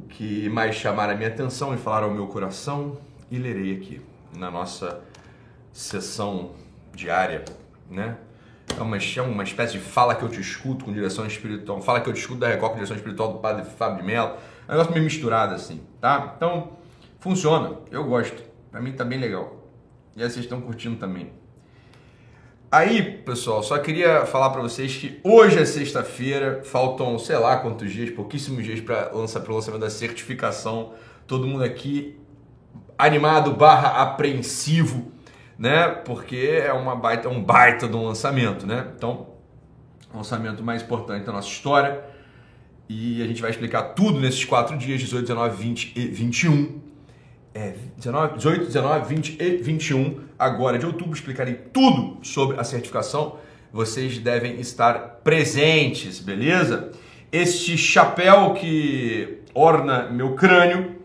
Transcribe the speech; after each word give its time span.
que 0.08 0.48
mais 0.50 0.76
chamar 0.76 1.10
a 1.10 1.16
minha 1.16 1.30
atenção 1.30 1.74
e 1.74 1.78
falar 1.78 2.04
ao 2.04 2.12
meu 2.12 2.28
coração 2.28 3.00
e 3.32 3.40
lerei 3.40 3.76
aqui 3.76 4.02
na 4.38 4.52
nossa 4.52 5.02
sessão 5.74 6.52
diária, 6.94 7.44
né? 7.90 8.18
É 8.78 8.82
uma, 8.84 8.98
é 8.98 9.22
uma 9.24 9.44
espécie 9.44 9.74
de 9.74 9.80
fala 9.80 10.14
que 10.14 10.22
eu 10.22 10.30
te 10.30 10.40
escuto 10.40 10.86
com 10.86 10.94
direção 10.94 11.26
espiritual, 11.26 11.82
fala 11.82 12.02
que 12.02 12.08
eu 12.08 12.14
te 12.14 12.20
escuto 12.20 12.42
da 12.42 12.50
Record 12.50 12.74
com 12.74 12.76
direção 12.76 12.98
espiritual 12.98 13.34
do 13.34 13.40
Padre 13.40 13.66
Fábio 13.66 14.02
de 14.02 14.04
Mello. 14.04 14.36
É 14.68 14.72
um 14.72 14.74
negócio 14.74 14.92
meio 14.92 15.04
misturado 15.04 15.56
assim, 15.56 15.82
tá? 16.00 16.36
Então, 16.38 16.74
funciona, 17.20 17.80
eu 17.90 18.04
gosto. 18.04 18.44
Pra 18.70 18.80
mim 18.80 18.92
tá 18.92 19.04
bem 19.04 19.20
legal. 19.20 19.72
E 20.16 20.22
aí 20.22 20.30
vocês 20.30 20.46
estão 20.46 20.62
curtindo 20.62 20.98
também. 20.98 21.32
Aí, 22.72 23.20
pessoal, 23.20 23.62
só 23.62 23.78
queria 23.78 24.26
falar 24.26 24.50
para 24.50 24.62
vocês 24.62 24.96
que 24.96 25.20
hoje 25.24 25.60
é 25.60 25.66
sexta-feira, 25.66 26.62
faltam 26.64 27.18
sei 27.20 27.38
lá 27.38 27.58
quantos 27.58 27.92
dias, 27.92 28.10
pouquíssimos 28.10 28.66
dias 28.66 28.82
para 28.82 29.12
lançar 29.14 29.48
o 29.48 29.54
lançamento 29.54 29.82
da 29.82 29.90
certificação. 29.90 30.94
Todo 31.28 31.48
mundo 31.48 31.64
aqui 31.64 32.20
animado 32.98 33.52
barra 33.54 34.02
apreensivo, 34.02 35.12
né? 35.58 35.88
Porque 35.88 36.62
é 36.66 36.74
uma 36.74 36.96
baita, 36.96 37.30
um 37.30 37.42
baita 37.42 37.88
de 37.88 37.96
um 37.96 38.04
lançamento, 38.04 38.66
né? 38.66 38.88
Então, 38.98 39.28
lançamento 40.14 40.64
mais 40.64 40.82
importante 40.82 41.26
da 41.26 41.32
nossa 41.32 41.48
história. 41.48 42.04
E 42.90 43.22
a 43.22 43.28
gente 43.28 43.42
vai 43.42 43.52
explicar 43.52 43.84
tudo 43.94 44.20
nesses 44.20 44.44
quatro 44.44 44.78
dias, 44.78 45.00
18, 45.00 45.28
19, 45.28 45.56
20 45.56 45.94
e 45.96 46.08
21 46.08 46.85
é, 47.56 47.74
19, 47.98 48.36
18, 48.36 48.66
19, 48.66 49.16
20 49.16 49.42
e 49.42 49.58
21 49.58 50.20
agora 50.38 50.78
de 50.78 50.86
outubro. 50.86 51.14
Explicarei 51.14 51.54
tudo 51.54 52.18
sobre 52.22 52.60
a 52.60 52.66
certificação. 52.66 53.38
Vocês 53.72 54.18
devem 54.18 54.60
estar 54.60 55.22
presentes, 55.24 56.20
beleza? 56.20 56.92
Este 57.32 57.78
chapéu 57.78 58.54
que 58.54 59.40
orna 59.54 60.10
meu 60.10 60.36
crânio 60.36 60.98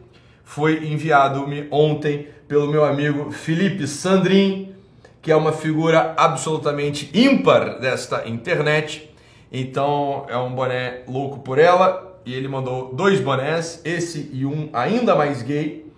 foi 0.42 0.88
enviado-me 0.88 1.68
ontem 1.70 2.26
pelo 2.48 2.68
meu 2.68 2.84
amigo 2.84 3.30
Felipe 3.30 3.86
Sandrin, 3.86 4.74
que 5.22 5.30
é 5.30 5.36
uma 5.36 5.52
figura 5.52 6.14
absolutamente 6.16 7.10
ímpar 7.14 7.78
desta 7.78 8.28
internet. 8.28 9.08
Então 9.52 10.26
é 10.28 10.36
um 10.36 10.52
boné 10.52 11.02
louco 11.06 11.38
por 11.38 11.58
ela. 11.58 12.08
E 12.26 12.34
ele 12.34 12.48
mandou 12.48 12.92
dois 12.92 13.18
bonés, 13.20 13.80
esse 13.82 14.30
e 14.32 14.44
um 14.44 14.68
ainda 14.72 15.14
mais 15.14 15.42
gay 15.42 15.89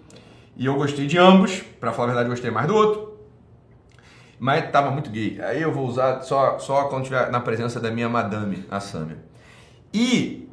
e 0.56 0.66
eu 0.66 0.74
gostei 0.74 1.06
de 1.06 1.18
ambos, 1.18 1.62
para 1.80 1.92
falar 1.92 2.04
a 2.04 2.12
verdade, 2.12 2.28
gostei 2.28 2.50
mais 2.50 2.66
do 2.66 2.74
outro. 2.74 3.12
Mas 4.38 4.70
tava 4.70 4.90
muito 4.90 5.10
gay. 5.10 5.40
Aí 5.40 5.62
eu 5.62 5.72
vou 5.72 5.86
usar 5.86 6.20
só, 6.22 6.58
só 6.58 6.84
quando 6.84 7.02
estiver 7.02 7.30
na 7.30 7.40
presença 7.40 7.78
da 7.78 7.90
minha 7.90 8.08
madame, 8.08 8.64
a 8.70 8.80
Samia. 8.80 9.18
E 9.94 10.48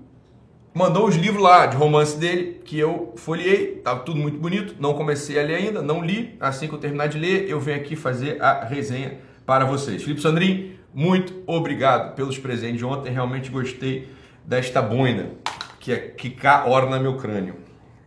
mandou 0.73 1.07
os 1.07 1.15
livros 1.15 1.41
lá 1.41 1.65
de 1.65 1.75
romance 1.75 2.17
dele, 2.17 2.61
que 2.63 2.77
eu 2.77 3.13
folhei, 3.17 3.77
tava 3.77 4.01
tudo 4.01 4.19
muito 4.19 4.37
bonito, 4.37 4.75
não 4.79 4.93
comecei 4.93 5.39
a 5.39 5.43
ler 5.43 5.55
ainda, 5.55 5.81
não 5.81 6.03
li. 6.03 6.37
Assim 6.39 6.67
que 6.67 6.73
eu 6.73 6.79
terminar 6.79 7.07
de 7.07 7.17
ler, 7.17 7.49
eu 7.49 7.59
venho 7.59 7.77
aqui 7.77 7.95
fazer 7.95 8.41
a 8.41 8.63
resenha 8.63 9.17
para 9.45 9.65
vocês. 9.65 10.03
Felipe 10.03 10.21
Sandrin, 10.21 10.75
muito 10.93 11.41
obrigado 11.47 12.15
pelos 12.15 12.37
presentes 12.37 12.77
de 12.77 12.85
ontem, 12.85 13.11
realmente 13.11 13.49
gostei 13.49 14.07
desta 14.45 14.81
boina 14.81 15.31
que, 15.79 15.91
é, 15.91 15.97
que 15.97 16.35
orna 16.67 16.99
meu 16.99 17.17
crânio. 17.17 17.55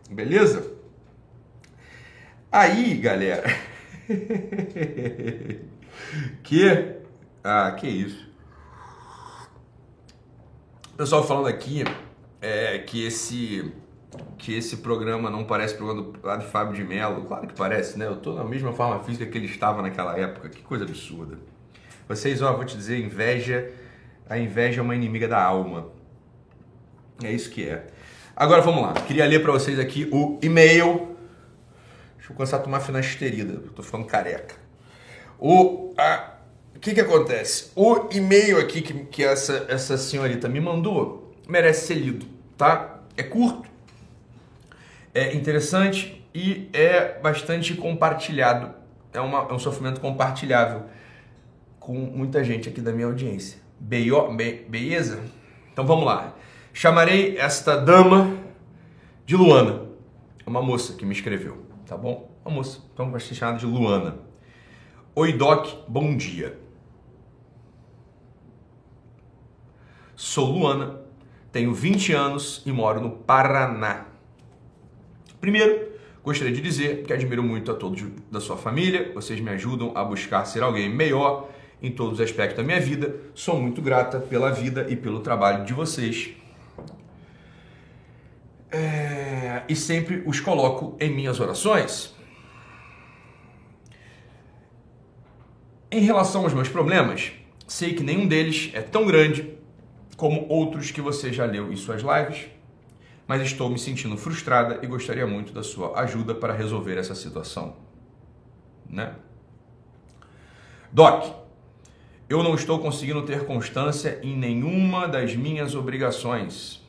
Beleza? 0.09 0.72
Aí, 2.53 2.93
galera. 2.99 3.43
que. 6.43 6.93
Ah, 7.43 7.71
que 7.71 7.87
isso. 7.87 8.31
Pessoal 10.95 11.25
falando 11.25 11.47
aqui 11.47 11.83
é, 12.39 12.77
que 12.77 13.07
esse 13.07 13.73
que 14.37 14.55
esse 14.55 14.77
programa 14.77 15.31
não 15.31 15.43
parece 15.43 15.73
programa 15.73 16.03
do 16.03 16.27
lado 16.27 16.45
de 16.45 16.51
Fábio 16.51 16.75
de 16.75 16.83
Mello. 16.83 17.25
Claro 17.25 17.47
que 17.47 17.55
parece, 17.55 17.97
né? 17.97 18.05
Eu 18.05 18.17
tô 18.17 18.33
na 18.35 18.43
mesma 18.43 18.71
forma 18.71 19.03
física 19.03 19.25
que 19.25 19.35
ele 19.35 19.47
estava 19.47 19.81
naquela 19.81 20.15
época. 20.15 20.47
Que 20.47 20.61
coisa 20.61 20.83
absurda. 20.83 21.39
Vocês, 22.07 22.39
ó, 22.43 22.53
vou 22.53 22.65
te 22.65 22.77
dizer, 22.77 23.03
inveja, 23.03 23.71
a 24.29 24.37
inveja 24.37 24.79
é 24.79 24.83
uma 24.83 24.95
inimiga 24.95 25.27
da 25.27 25.41
alma. 25.43 25.87
É 27.23 27.31
isso 27.31 27.49
que 27.49 27.67
é. 27.67 27.87
Agora 28.35 28.61
vamos 28.61 28.83
lá. 28.83 28.93
Queria 28.93 29.25
ler 29.25 29.41
para 29.41 29.51
vocês 29.51 29.79
aqui 29.79 30.07
o 30.11 30.37
e-mail 30.39 31.12
Deixa 32.23 32.31
eu 32.31 32.37
começar 32.37 32.55
a 32.55 32.59
tomar 32.61 32.79
finasterida, 32.79 33.61
tô 33.75 33.83
ficando 33.83 34.05
careca. 34.05 34.55
O 35.37 35.93
a, 35.97 36.37
que 36.79 36.93
que 36.93 37.01
acontece? 37.01 37.73
O 37.75 38.07
e-mail 38.13 38.59
aqui 38.59 38.81
que, 38.81 38.93
que 38.93 39.25
essa, 39.25 39.65
essa 39.67 39.97
senhorita 39.97 40.47
me 40.47 40.61
mandou 40.61 41.33
merece 41.49 41.87
ser 41.87 41.95
lido, 41.95 42.25
tá? 42.57 43.01
É 43.17 43.23
curto, 43.23 43.67
é 45.13 45.35
interessante 45.35 46.25
e 46.33 46.69
é 46.71 47.19
bastante 47.19 47.73
compartilhado. 47.73 48.73
É, 49.13 49.19
uma, 49.19 49.39
é 49.39 49.53
um 49.53 49.59
sofrimento 49.59 49.99
compartilhável 49.99 50.83
com 51.77 51.91
muita 51.91 52.41
gente 52.41 52.69
aqui 52.69 52.79
da 52.79 52.93
minha 52.93 53.07
audiência. 53.07 53.59
Beio, 53.77 54.33
be, 54.33 54.65
beleza? 54.69 55.19
Então 55.73 55.85
vamos 55.85 56.05
lá. 56.05 56.33
Chamarei 56.71 57.37
esta 57.37 57.75
dama 57.75 58.33
de 59.25 59.35
Luana, 59.35 59.81
uma 60.45 60.61
moça 60.61 60.93
que 60.93 61.05
me 61.05 61.11
escreveu 61.13 61.62
tá 61.85 61.97
bom? 61.97 62.29
Moça, 62.45 62.79
então 62.93 63.09
vai 63.11 63.19
ser 63.19 63.35
chamada 63.35 63.57
de 63.57 63.65
Luana. 63.65 64.17
Oi, 65.15 65.33
Doc, 65.33 65.67
bom 65.87 66.15
dia. 66.15 66.57
Sou 70.15 70.51
Luana, 70.51 70.99
tenho 71.51 71.73
20 71.73 72.13
anos 72.13 72.61
e 72.65 72.71
moro 72.71 73.01
no 73.01 73.11
Paraná. 73.11 74.05
Primeiro, 75.39 75.89
gostaria 76.23 76.53
de 76.53 76.61
dizer 76.61 77.03
que 77.03 77.13
admiro 77.13 77.43
muito 77.43 77.71
a 77.71 77.75
todos 77.75 78.03
da 78.31 78.39
sua 78.39 78.57
família, 78.57 79.11
vocês 79.13 79.39
me 79.39 79.49
ajudam 79.51 79.91
a 79.95 80.03
buscar 80.03 80.45
ser 80.45 80.63
alguém 80.63 80.89
melhor 80.89 81.49
em 81.81 81.91
todos 81.91 82.13
os 82.13 82.21
aspectos 82.21 82.57
da 82.57 82.63
minha 82.63 82.79
vida. 82.79 83.15
Sou 83.35 83.59
muito 83.59 83.81
grata 83.81 84.19
pela 84.19 84.51
vida 84.51 84.87
e 84.89 84.95
pelo 84.95 85.19
trabalho 85.19 85.65
de 85.65 85.73
vocês. 85.73 86.31
É, 88.71 89.02
e 89.67 89.75
sempre 89.75 90.23
os 90.25 90.39
coloco 90.39 90.97
em 90.99 91.09
minhas 91.13 91.39
orações. 91.39 92.13
Em 95.91 95.99
relação 95.99 96.43
aos 96.43 96.53
meus 96.53 96.69
problemas, 96.69 97.31
sei 97.67 97.93
que 97.93 98.03
nenhum 98.03 98.27
deles 98.27 98.71
é 98.73 98.81
tão 98.81 99.05
grande 99.05 99.53
como 100.17 100.45
outros 100.49 100.91
que 100.91 101.01
você 101.01 101.31
já 101.31 101.45
leu 101.45 101.71
em 101.71 101.75
suas 101.75 102.01
lives, 102.01 102.47
mas 103.27 103.41
estou 103.41 103.69
me 103.69 103.79
sentindo 103.79 104.17
frustrada 104.17 104.79
e 104.81 104.87
gostaria 104.87 105.25
muito 105.25 105.53
da 105.53 105.63
sua 105.63 105.99
ajuda 105.99 106.35
para 106.35 106.53
resolver 106.53 106.97
essa 106.97 107.15
situação. 107.15 107.75
Né? 108.89 109.15
Doc, 110.91 111.25
eu 112.29 112.43
não 112.43 112.55
estou 112.55 112.79
conseguindo 112.79 113.21
ter 113.23 113.45
constância 113.45 114.19
em 114.21 114.35
nenhuma 114.35 115.07
das 115.07 115.35
minhas 115.35 115.75
obrigações 115.75 116.82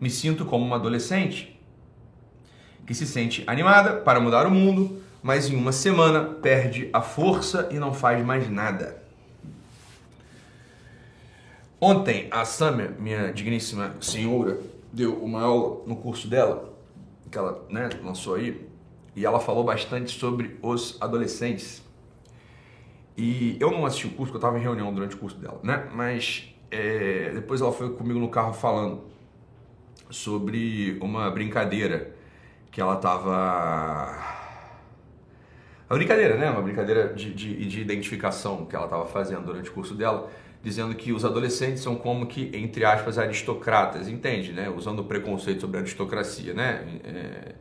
me 0.00 0.08
sinto 0.08 0.44
como 0.44 0.64
uma 0.64 0.76
adolescente 0.76 1.60
que 2.86 2.94
se 2.94 3.06
sente 3.06 3.44
animada 3.46 3.96
para 3.96 4.18
mudar 4.18 4.46
o 4.46 4.50
mundo, 4.50 5.00
mas 5.22 5.48
em 5.48 5.54
uma 5.54 5.70
semana 5.70 6.24
perde 6.24 6.88
a 6.92 7.00
força 7.00 7.68
e 7.70 7.74
não 7.74 7.92
faz 7.92 8.24
mais 8.24 8.50
nada. 8.50 9.00
Ontem 11.80 12.28
a 12.30 12.44
Samia, 12.44 12.94
minha 12.98 13.32
digníssima 13.32 13.94
senhora, 14.00 14.58
deu 14.92 15.14
uma 15.22 15.42
aula 15.42 15.82
no 15.86 15.96
curso 15.96 16.26
dela, 16.26 16.74
que 17.30 17.38
ela 17.38 17.64
né, 17.70 17.88
lançou 18.02 18.34
aí, 18.34 18.68
e 19.14 19.24
ela 19.24 19.38
falou 19.38 19.62
bastante 19.62 20.18
sobre 20.18 20.58
os 20.62 20.96
adolescentes. 21.00 21.82
E 23.16 23.56
eu 23.60 23.70
não 23.70 23.86
assisti 23.86 24.06
o 24.06 24.10
curso, 24.10 24.32
porque 24.32 24.36
eu 24.36 24.48
estava 24.48 24.58
em 24.58 24.62
reunião 24.62 24.92
durante 24.92 25.14
o 25.14 25.18
curso 25.18 25.36
dela, 25.36 25.60
né? 25.62 25.88
Mas 25.94 26.54
é, 26.70 27.30
depois 27.34 27.60
ela 27.60 27.72
foi 27.72 27.90
comigo 27.94 28.18
no 28.18 28.28
carro 28.28 28.52
falando 28.52 29.09
sobre 30.10 30.98
uma 31.00 31.30
brincadeira 31.30 32.14
que 32.70 32.80
ela 32.80 32.94
estava 32.94 34.18
Uma 35.88 35.96
brincadeira, 35.96 36.36
né? 36.36 36.50
Uma 36.50 36.62
brincadeira 36.62 37.12
de, 37.14 37.32
de, 37.32 37.66
de 37.66 37.80
identificação 37.80 38.66
que 38.66 38.76
ela 38.76 38.84
estava 38.86 39.06
fazendo 39.06 39.44
durante 39.44 39.70
o 39.70 39.72
curso 39.72 39.94
dela, 39.94 40.30
dizendo 40.62 40.94
que 40.94 41.12
os 41.12 41.24
adolescentes 41.24 41.82
são 41.82 41.96
como 41.96 42.26
que, 42.26 42.50
entre 42.54 42.84
aspas, 42.84 43.18
aristocratas, 43.18 44.08
entende, 44.08 44.52
né? 44.52 44.68
Usando 44.68 45.00
o 45.00 45.04
preconceito 45.04 45.60
sobre 45.62 45.78
a 45.78 45.80
aristocracia, 45.80 46.54
né? 46.54 47.00
É 47.04 47.54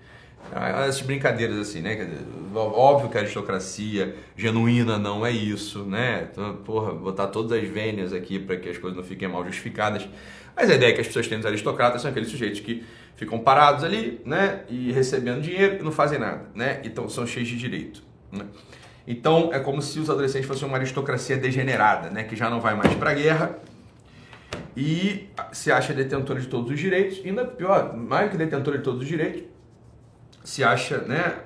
essas 0.87 1.01
brincadeiras 1.01 1.57
assim, 1.57 1.81
né? 1.81 2.09
Óbvio 2.53 3.09
que 3.09 3.17
a 3.17 3.21
aristocracia 3.21 4.15
genuína 4.35 4.97
não 4.97 5.25
é 5.25 5.31
isso, 5.31 5.83
né? 5.83 6.27
Então, 6.31 6.55
porra, 6.57 6.93
botar 6.93 7.27
todas 7.27 7.51
as 7.51 7.67
vênias 7.67 8.13
aqui 8.13 8.39
para 8.39 8.57
que 8.57 8.69
as 8.69 8.77
coisas 8.77 8.97
não 8.97 9.03
fiquem 9.03 9.27
mal 9.27 9.45
justificadas. 9.45 10.07
Mas 10.55 10.69
a 10.69 10.75
ideia 10.75 10.89
é 10.89 10.93
que 10.93 11.01
as 11.01 11.07
pessoas 11.07 11.27
têm 11.27 11.37
dos 11.37 11.45
aristocratas 11.45 12.01
são 12.01 12.09
aqueles 12.09 12.29
sujeitos 12.29 12.59
que 12.59 12.83
ficam 13.15 13.37
parados 13.39 13.83
ali, 13.83 14.21
né? 14.25 14.61
E 14.69 14.91
recebendo 14.91 15.41
dinheiro 15.41 15.77
e 15.79 15.83
não 15.83 15.91
fazem 15.91 16.17
nada, 16.17 16.45
né? 16.55 16.81
Então 16.83 17.07
são 17.07 17.27
cheios 17.27 17.47
de 17.47 17.57
direito. 17.57 18.01
Né? 18.31 18.45
Então 19.07 19.51
é 19.53 19.59
como 19.59 19.81
se 19.81 19.99
os 19.99 20.09
adolescentes 20.09 20.47
fossem 20.47 20.67
uma 20.67 20.77
aristocracia 20.77 21.37
degenerada, 21.37 22.09
né? 22.09 22.23
Que 22.23 22.35
já 22.35 22.49
não 22.49 22.59
vai 22.59 22.75
mais 22.75 22.93
para 22.95 23.11
a 23.11 23.13
guerra 23.13 23.59
e 24.75 25.27
se 25.51 25.71
acha 25.71 25.93
detentora 25.93 26.39
de 26.39 26.47
todos 26.47 26.71
os 26.71 26.79
direitos. 26.79 27.19
E 27.23 27.27
ainda 27.27 27.45
pior, 27.45 27.95
mais 27.95 28.31
que 28.31 28.37
detentora 28.37 28.77
de 28.77 28.83
todos 28.83 29.01
os 29.01 29.07
direitos, 29.07 29.43
se 30.43 30.63
acha, 30.63 30.99
né, 30.99 31.39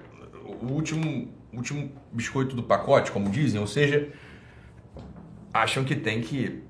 o 0.61 0.67
último, 0.67 1.33
último 1.51 1.91
biscoito 2.11 2.55
do 2.55 2.63
pacote, 2.63 3.11
como 3.11 3.29
dizem, 3.29 3.59
ou 3.59 3.67
seja, 3.67 4.09
acham 5.53 5.83
que 5.83 5.95
tem 5.95 6.21
que 6.21 6.63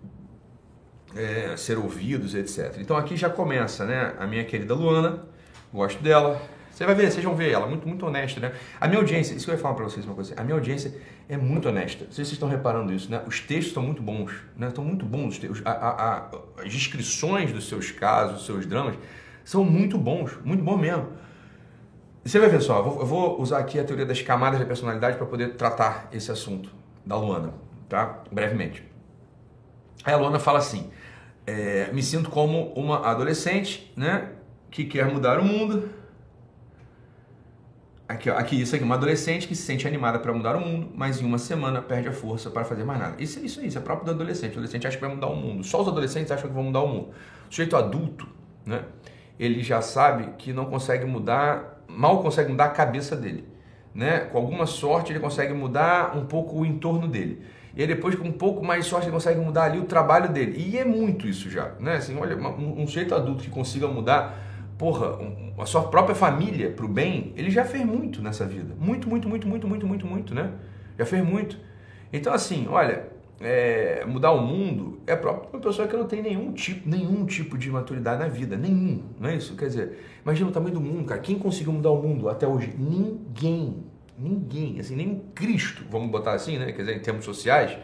é, 1.15 1.55
ser 1.57 1.77
ouvidos, 1.77 2.35
etc. 2.35 2.77
Então 2.79 2.97
aqui 2.97 3.15
já 3.15 3.29
começa, 3.29 3.85
né, 3.85 4.13
a 4.19 4.27
minha 4.27 4.43
querida 4.43 4.73
Luana, 4.73 5.25
gosto 5.71 6.01
dela. 6.01 6.41
Você 6.73 6.85
vai 6.87 6.95
ver, 6.95 7.11
vocês 7.11 7.23
vão 7.23 7.35
ver, 7.35 7.51
ela 7.51 7.67
muito, 7.67 7.87
muito 7.87 8.03
honesta, 8.03 8.39
né? 8.39 8.51
A 8.81 8.87
minha 8.87 8.99
audiência, 8.99 9.35
isso 9.35 9.45
que 9.45 9.51
eu 9.51 9.55
ia 9.55 9.61
falar 9.61 9.75
para 9.75 9.83
vocês 9.83 10.03
uma 10.07 10.15
coisa, 10.15 10.33
a 10.35 10.43
minha 10.43 10.55
audiência 10.55 10.91
é 11.29 11.37
muito 11.37 11.69
honesta. 11.69 12.05
Não 12.05 12.11
sei 12.11 12.25
se 12.25 12.29
vocês 12.29 12.31
estão 12.31 12.49
reparando 12.49 12.91
isso, 12.91 13.11
né? 13.11 13.21
Os 13.27 13.39
textos 13.39 13.67
estão 13.67 13.83
muito 13.83 14.01
bons, 14.01 14.33
né? 14.57 14.69
Estão 14.69 14.83
muito 14.83 15.05
bons. 15.05 15.39
A, 15.63 15.71
a, 15.71 16.17
a, 16.17 16.29
as 16.63 16.73
descrições 16.73 17.53
dos 17.53 17.69
seus 17.69 17.91
casos, 17.91 18.37
dos 18.37 18.45
seus 18.47 18.65
dramas, 18.65 18.95
são 19.45 19.63
muito 19.63 19.99
bons, 19.99 20.35
muito 20.43 20.63
bom 20.63 20.75
mesmo. 20.75 21.09
Você 22.23 22.39
vai 22.39 22.47
ver 22.47 22.61
só, 22.61 22.77
eu 22.77 23.05
vou, 23.05 23.41
usar 23.41 23.59
aqui 23.59 23.77
a 23.77 23.83
teoria 23.83 24.05
das 24.05 24.21
camadas 24.21 24.59
da 24.59 24.65
personalidade 24.65 25.17
para 25.17 25.25
poder 25.25 25.55
tratar 25.55 26.07
esse 26.13 26.31
assunto 26.31 26.69
da 27.05 27.17
Luana, 27.17 27.53
tá? 27.89 28.23
Brevemente. 28.31 28.83
Aí 30.05 30.13
a 30.13 30.17
Luana 30.17 30.39
fala 30.39 30.59
assim: 30.59 30.89
é, 31.45 31.89
me 31.91 32.01
sinto 32.01 32.29
como 32.29 32.71
uma 32.73 33.05
adolescente, 33.05 33.91
né? 33.95 34.29
Que 34.71 34.85
quer 34.85 35.05
mudar 35.11 35.37
o 35.37 35.43
mundo. 35.43 35.89
Aqui, 38.07 38.29
ó, 38.29 38.37
aqui, 38.37 38.61
isso 38.61 38.75
aqui, 38.75 38.83
uma 38.83 38.95
adolescente 38.95 39.47
que 39.47 39.55
se 39.55 39.63
sente 39.63 39.85
animada 39.85 40.19
para 40.19 40.31
mudar 40.31 40.55
o 40.55 40.61
mundo, 40.61 40.91
mas 40.95 41.21
em 41.21 41.25
uma 41.25 41.37
semana 41.37 41.81
perde 41.81 42.07
a 42.07 42.13
força 42.13 42.49
para 42.49 42.63
fazer 42.63 42.85
mais 42.85 42.99
nada. 42.99 43.21
Isso, 43.21 43.39
isso, 43.43 43.61
isso 43.61 43.77
é 43.77 43.81
próprio 43.81 44.05
do 44.05 44.11
adolescente. 44.11 44.51
O 44.51 44.53
adolescente 44.53 44.87
acha 44.87 44.97
que 44.97 45.03
vai 45.03 45.13
mudar 45.13 45.27
o 45.27 45.35
mundo. 45.35 45.63
Só 45.63 45.81
os 45.81 45.87
adolescentes 45.87 46.31
acham 46.31 46.47
que 46.47 46.55
vão 46.55 46.63
mudar 46.63 46.81
o 46.81 46.87
mundo. 46.87 47.09
O 47.49 47.53
sujeito 47.53 47.75
adulto, 47.75 48.27
né? 48.65 48.85
Ele 49.37 49.61
já 49.63 49.81
sabe 49.81 50.33
que 50.37 50.53
não 50.53 50.65
consegue 50.65 51.05
mudar 51.05 51.82
mal 51.95 52.21
consegue 52.21 52.51
mudar 52.51 52.65
a 52.65 52.69
cabeça 52.69 53.15
dele. 53.15 53.45
Né? 53.93 54.21
Com 54.21 54.37
alguma 54.37 54.65
sorte 54.65 55.11
ele 55.11 55.19
consegue 55.19 55.53
mudar 55.53 56.17
um 56.17 56.25
pouco 56.25 56.59
o 56.59 56.65
entorno 56.65 57.07
dele. 57.07 57.41
E 57.75 57.81
aí 57.81 57.87
depois 57.87 58.15
com 58.15 58.27
um 58.27 58.31
pouco 58.31 58.63
mais 58.63 58.85
de 58.85 58.89
sorte 58.89 59.05
ele 59.05 59.13
consegue 59.13 59.39
mudar 59.39 59.63
ali 59.63 59.79
o 59.79 59.85
trabalho 59.85 60.29
dele. 60.29 60.55
E 60.57 60.77
é 60.77 60.85
muito 60.85 61.27
isso 61.27 61.49
já, 61.49 61.71
né? 61.79 61.95
Assim, 61.95 62.17
olha, 62.17 62.35
um, 62.37 62.85
sujeito 62.85 63.15
adulto 63.15 63.43
que 63.43 63.49
consiga 63.49 63.87
mudar, 63.87 64.37
porra, 64.77 65.17
um, 65.17 65.53
a 65.57 65.65
sua 65.65 65.83
própria 65.83 66.15
família 66.15 66.71
para 66.71 66.85
o 66.85 66.87
bem, 66.87 67.33
ele 67.35 67.49
já 67.49 67.65
fez 67.65 67.85
muito 67.85 68.21
nessa 68.21 68.45
vida. 68.45 68.75
Muito, 68.79 69.09
muito, 69.09 69.27
muito, 69.27 69.47
muito, 69.47 69.67
muito, 69.67 69.87
muito, 69.87 70.07
muito, 70.07 70.35
né? 70.35 70.51
Já 70.97 71.05
fez 71.05 71.23
muito. 71.23 71.57
Então 72.11 72.33
assim, 72.33 72.67
olha, 72.69 73.07
é, 73.43 74.05
mudar 74.05 74.31
o 74.31 74.41
mundo 74.41 74.99
é 75.05 75.15
próprio 75.15 75.49
uma 75.51 75.61
pessoa 75.61 75.87
que 75.87 75.95
não 75.95 76.05
tem 76.05 76.21
nenhum 76.21 76.53
tipo, 76.53 76.87
nenhum 76.87 77.25
tipo 77.25 77.57
de 77.57 77.69
maturidade 77.69 78.19
na 78.19 78.27
vida, 78.27 78.55
nenhum, 78.55 79.03
não 79.19 79.29
é 79.29 79.35
isso? 79.35 79.55
Quer 79.55 79.65
dizer, 79.65 79.99
imagina 80.23 80.49
o 80.49 80.51
tamanho 80.51 80.73
do 80.73 80.81
mundo, 80.81 81.05
cara. 81.05 81.19
Quem 81.19 81.37
conseguiu 81.37 81.73
mudar 81.73 81.91
o 81.91 82.01
mundo 82.01 82.29
até 82.29 82.47
hoje? 82.47 82.73
Ninguém, 82.77 83.83
ninguém, 84.17 84.79
assim, 84.79 84.95
nem 84.95 85.21
Cristo, 85.35 85.83
vamos 85.91 86.09
botar 86.09 86.33
assim, 86.33 86.57
né? 86.57 86.71
Quer 86.71 86.83
dizer, 86.83 86.95
em 86.95 87.01
termos 87.01 87.25
sociais, 87.25 87.77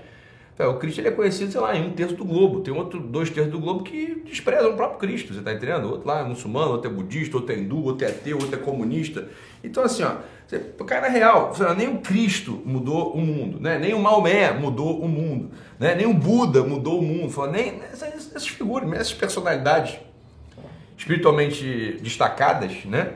o 0.68 0.78
Cristo 0.78 1.00
ele 1.00 1.08
é 1.08 1.12
conhecido, 1.12 1.52
sei 1.52 1.62
lá, 1.62 1.76
em 1.76 1.88
um 1.88 1.92
terço 1.92 2.16
do 2.16 2.26
globo. 2.26 2.60
Tem 2.60 2.74
outro, 2.74 3.00
dois 3.00 3.30
terços 3.30 3.52
do 3.52 3.60
globo 3.60 3.84
que 3.84 4.24
desprezam 4.26 4.72
o 4.72 4.76
próprio 4.76 5.00
Cristo, 5.00 5.34
você 5.34 5.40
está 5.40 5.54
entendendo? 5.54 5.90
Outro 5.90 6.08
lá 6.08 6.20
é 6.20 6.24
muçulmano, 6.24 6.72
outro 6.72 6.92
é 6.92 6.94
budista, 6.94 7.38
outro 7.38 7.54
é 7.54 7.58
hindu, 7.58 7.84
outro 7.84 8.06
é 8.06 8.10
ateu, 8.10 8.38
outro 8.38 8.56
é 8.56 8.58
comunista. 8.62 9.28
Então, 9.64 9.84
assim, 9.84 10.04
ó, 10.04 10.18
você, 10.46 10.60
cara, 10.86 11.02
na 11.02 11.08
real, 11.08 11.54
nem 11.78 11.88
o 11.88 12.00
Cristo 12.00 12.62
mudou 12.66 13.14
o 13.14 13.22
mundo, 13.22 13.60
né? 13.60 13.78
nem 13.78 13.94
o 13.94 14.00
Maomé 14.00 14.52
mudou 14.52 15.00
o 15.00 15.08
mundo, 15.08 15.52
né? 15.78 15.94
nem 15.96 16.08
o 16.08 16.14
Buda 16.14 16.64
mudou 16.64 17.00
o 17.00 17.02
mundo, 17.02 17.30
fala, 17.30 17.52
nem 17.52 17.80
essas, 17.94 18.32
essas 18.32 18.48
figuras, 18.48 18.92
essas 18.94 19.14
personalidades 19.14 20.00
espiritualmente 20.98 21.98
destacadas, 22.02 22.84
né? 22.84 23.14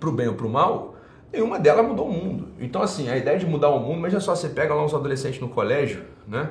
Para 0.00 0.08
o 0.08 0.12
bem 0.12 0.26
ou 0.26 0.34
para 0.34 0.46
o 0.46 0.50
mal, 0.50 0.89
nenhuma 1.32 1.58
delas 1.58 1.86
mudou 1.86 2.08
o 2.08 2.12
mundo. 2.12 2.48
Então, 2.60 2.82
assim, 2.82 3.08
a 3.08 3.16
ideia 3.16 3.38
de 3.38 3.46
mudar 3.46 3.68
o 3.70 3.78
mundo, 3.78 4.00
mas 4.00 4.14
é 4.14 4.20
só 4.20 4.34
você 4.34 4.48
pega 4.48 4.74
lá 4.74 4.84
uns 4.84 4.94
adolescentes 4.94 5.40
no 5.40 5.48
colégio, 5.48 6.04
né? 6.26 6.50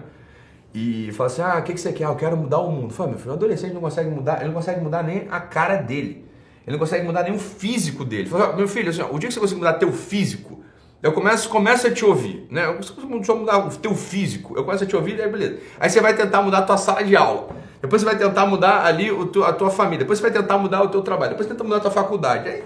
E 0.73 1.11
fala 1.13 1.27
assim: 1.27 1.41
ah, 1.41 1.57
o 1.59 1.63
que, 1.63 1.73
que 1.73 1.79
você 1.79 1.91
quer? 1.91 2.05
Eu 2.05 2.15
quero 2.15 2.37
mudar 2.37 2.59
o 2.59 2.71
mundo. 2.71 2.93
Fala, 2.93 3.09
meu 3.09 3.19
filho, 3.19 3.31
o 3.31 3.33
adolescente 3.35 3.73
não 3.73 3.81
consegue 3.81 4.09
mudar, 4.09 4.37
ele 4.37 4.47
não 4.47 4.53
consegue 4.53 4.81
mudar 4.81 5.03
nem 5.03 5.27
a 5.29 5.39
cara 5.39 5.77
dele. 5.77 6.25
Ele 6.65 6.73
não 6.73 6.79
consegue 6.79 7.05
mudar 7.05 7.23
nem 7.23 7.33
o 7.33 7.39
físico 7.39 8.05
dele. 8.05 8.29
Fala, 8.29 8.55
meu 8.55 8.67
filho, 8.67 8.89
assim, 8.89 9.01
ó, 9.01 9.07
o 9.11 9.17
dia 9.17 9.27
que 9.27 9.33
você 9.33 9.39
conseguir 9.39 9.59
mudar 9.59 9.73
teu 9.73 9.91
físico, 9.91 10.63
eu 11.01 11.11
começo, 11.13 11.49
começo 11.49 11.87
a 11.87 11.91
te 11.91 12.05
ouvir, 12.05 12.45
né? 12.51 12.65
Eu 12.65 12.75
começo 12.75 13.31
a 13.31 13.35
mudar 13.35 13.57
o 13.65 13.69
teu 13.71 13.95
físico, 13.95 14.55
eu 14.55 14.63
começo 14.63 14.83
a 14.83 14.87
te 14.87 14.95
ouvir, 14.95 15.19
aí 15.19 15.29
beleza. 15.29 15.59
Aí 15.79 15.89
você 15.89 15.99
vai 15.99 16.15
tentar 16.15 16.41
mudar 16.41 16.59
a 16.59 16.61
tua 16.61 16.77
sala 16.77 17.03
de 17.03 17.15
aula. 17.15 17.49
Depois 17.81 18.01
você 18.01 18.05
vai 18.05 18.17
tentar 18.17 18.45
mudar 18.45 18.85
ali 18.85 19.09
o 19.09 19.25
tu, 19.25 19.43
a 19.43 19.53
tua 19.53 19.69
família. 19.69 19.99
Depois 19.99 20.19
você 20.19 20.29
vai 20.29 20.31
tentar 20.31 20.57
mudar 20.57 20.83
o 20.83 20.89
teu 20.89 21.01
trabalho. 21.01 21.31
Depois 21.31 21.47
você 21.47 21.53
tenta 21.53 21.63
mudar 21.63 21.77
a 21.77 21.79
tua 21.79 21.91
faculdade. 21.91 22.49
Aí, 22.49 22.63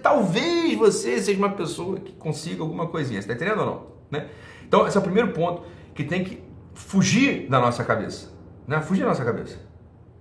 talvez 0.00 0.76
você 0.78 1.20
seja 1.20 1.38
uma 1.38 1.50
pessoa 1.50 1.98
que 1.98 2.12
consiga 2.12 2.62
alguma 2.62 2.86
coisinha. 2.86 3.20
Você 3.20 3.30
está 3.30 3.34
entendendo 3.34 3.60
ou 3.60 3.66
não? 3.66 3.86
Né? 4.10 4.28
Então, 4.66 4.86
esse 4.86 4.96
é 4.96 5.00
o 5.00 5.02
primeiro 5.02 5.32
ponto 5.32 5.62
que 5.92 6.04
tem 6.04 6.22
que 6.22 6.40
fugir 6.72 7.48
da 7.48 7.58
nossa 7.58 7.82
cabeça. 7.82 8.30
Né? 8.66 8.80
Fugir 8.80 9.02
da 9.02 9.08
nossa 9.08 9.24
cabeça. 9.24 9.58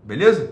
Beleza? 0.04 0.52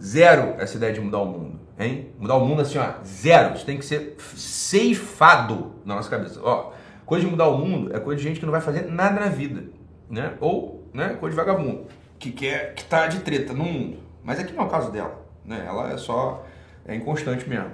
Zero 0.00 0.54
essa 0.58 0.76
ideia 0.76 0.92
de 0.92 1.00
mudar 1.00 1.18
o 1.18 1.26
mundo. 1.26 1.60
Hein? 1.76 2.12
Mudar 2.18 2.36
o 2.36 2.46
mundo 2.46 2.62
assim, 2.62 2.78
ó, 2.78 3.02
zero. 3.04 3.56
Isso 3.56 3.66
tem 3.66 3.76
que 3.76 3.84
ser 3.84 4.16
ceifado 4.36 5.72
na 5.84 5.96
nossa 5.96 6.08
cabeça. 6.08 6.40
Ó, 6.42 6.72
coisa 7.04 7.24
de 7.24 7.30
mudar 7.30 7.48
o 7.48 7.58
mundo 7.58 7.94
é 7.94 7.98
coisa 7.98 8.22
de 8.22 8.28
gente 8.28 8.38
que 8.38 8.46
não 8.46 8.52
vai 8.52 8.60
fazer 8.60 8.86
nada 8.86 9.18
na 9.18 9.28
vida. 9.28 9.64
Né? 10.08 10.34
Ou 10.40 10.79
né? 10.92 11.16
Coisa 11.20 11.36
de 11.36 11.42
vagabundo, 11.42 11.86
que 12.18 12.30
quer 12.32 12.74
que 12.74 12.84
tá 12.84 13.06
de 13.06 13.20
treta 13.20 13.52
no 13.52 13.64
mundo. 13.64 13.98
Mas 14.22 14.38
aqui 14.38 14.52
não 14.52 14.64
é 14.64 14.66
o 14.66 14.70
caso 14.70 14.90
dela, 14.90 15.24
né? 15.44 15.64
Ela 15.66 15.92
é 15.92 15.96
só 15.96 16.44
é 16.86 16.94
inconstante 16.94 17.48
mesmo. 17.48 17.70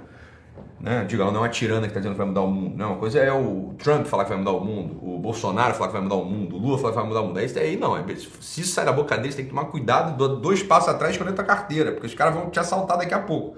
Né? 0.79 1.05
Diga, 1.05 1.23
ela 1.23 1.31
não 1.31 1.39
é 1.39 1.43
uma 1.43 1.49
tirana 1.49 1.81
que 1.81 1.87
está 1.87 1.99
dizendo 1.99 2.13
que 2.13 2.17
vai 2.17 2.27
mudar 2.27 2.41
o 2.41 2.51
mundo. 2.51 2.75
Não, 2.75 2.91
uma 2.91 2.97
coisa 2.97 3.19
é 3.19 3.31
o 3.31 3.73
Trump 3.77 4.05
falar 4.05 4.23
que 4.23 4.29
vai 4.29 4.39
mudar 4.39 4.51
o 4.51 4.63
mundo, 4.63 4.97
o 5.01 5.19
Bolsonaro 5.19 5.73
falar 5.73 5.87
que 5.87 5.93
vai 5.93 6.01
mudar 6.01 6.15
o 6.15 6.25
mundo, 6.25 6.55
o 6.55 6.59
Lula 6.59 6.77
falar 6.77 6.93
que 6.93 6.99
vai 6.99 7.07
mudar 7.07 7.21
o 7.21 7.27
mundo. 7.27 7.39
Isso 7.39 7.57
aí 7.59 7.77
não, 7.77 7.97
é, 7.97 8.03
se 8.15 8.61
isso 8.61 8.73
sai 8.73 8.85
da 8.85 8.91
boca 8.91 9.17
deles, 9.17 9.35
tem 9.35 9.45
que 9.45 9.51
tomar 9.51 9.65
cuidado, 9.65 10.39
dois 10.39 10.63
passos 10.63 10.89
atrás 10.89 11.19
entra 11.19 11.41
a 11.41 11.45
carteira, 11.45 11.91
porque 11.91 12.07
os 12.07 12.13
caras 12.13 12.33
vão 12.33 12.49
te 12.49 12.59
assaltar 12.59 12.97
daqui 12.97 13.13
a 13.13 13.19
pouco. 13.19 13.57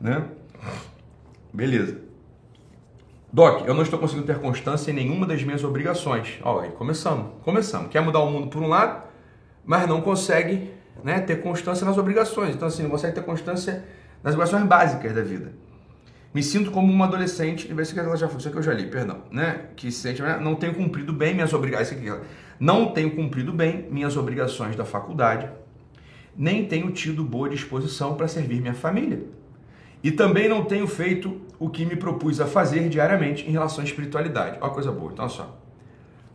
Né? 0.00 0.24
Beleza. 1.52 2.05
Doc, 3.36 3.66
eu 3.66 3.74
não 3.74 3.82
estou 3.82 3.98
conseguindo 3.98 4.26
ter 4.26 4.38
constância 4.38 4.90
em 4.90 4.94
nenhuma 4.94 5.26
das 5.26 5.42
minhas 5.42 5.62
obrigações. 5.62 6.38
Ó, 6.42 6.60
aí 6.60 6.70
começamos, 6.70 7.26
começamos. 7.42 7.90
Quer 7.90 8.00
mudar 8.00 8.20
o 8.20 8.30
mundo 8.30 8.46
por 8.46 8.62
um 8.62 8.66
lado, 8.66 9.02
mas 9.62 9.86
não 9.86 10.00
consegue 10.00 10.70
né, 11.04 11.20
ter 11.20 11.42
constância 11.42 11.84
nas 11.84 11.98
obrigações. 11.98 12.54
Então, 12.54 12.66
assim, 12.66 12.82
não 12.82 12.88
consegue 12.88 13.14
ter 13.14 13.22
constância 13.22 13.84
nas 14.22 14.32
obrigações 14.32 14.64
básicas 14.66 15.14
da 15.14 15.20
vida. 15.20 15.52
Me 16.32 16.42
sinto 16.42 16.70
como 16.70 16.90
uma 16.90 17.04
adolescente, 17.04 17.70
isso 17.70 17.92
que 17.92 18.00
ela 18.00 18.16
já 18.16 18.26
isso 18.26 18.50
que 18.50 18.56
eu 18.56 18.62
já 18.62 18.72
li, 18.72 18.86
perdão, 18.86 19.24
né? 19.30 19.66
Que 19.76 19.92
se 19.92 20.00
sente, 20.00 20.22
né, 20.22 20.38
não 20.40 20.54
tenho 20.54 20.72
cumprido 20.72 21.12
bem 21.12 21.34
minhas 21.34 21.52
obrigações, 21.52 22.02
não 22.58 22.86
tenho 22.94 23.14
cumprido 23.14 23.52
bem 23.52 23.86
minhas 23.90 24.16
obrigações 24.16 24.76
da 24.76 24.86
faculdade, 24.86 25.50
nem 26.34 26.64
tenho 26.64 26.90
tido 26.90 27.22
boa 27.22 27.50
disposição 27.50 28.14
para 28.14 28.28
servir 28.28 28.62
minha 28.62 28.72
família. 28.72 29.26
E 30.02 30.10
também 30.10 30.48
não 30.48 30.64
tenho 30.64 30.86
feito 30.86 31.40
o 31.58 31.70
que 31.70 31.84
me 31.84 31.96
propus 31.96 32.40
a 32.40 32.46
fazer 32.46 32.88
diariamente 32.88 33.48
em 33.48 33.50
relação 33.50 33.82
à 33.82 33.84
espiritualidade. 33.84 34.58
Olha 34.60 34.72
coisa 34.72 34.92
boa. 34.92 35.12
Então, 35.12 35.24
olha 35.24 35.34
só. 35.34 35.56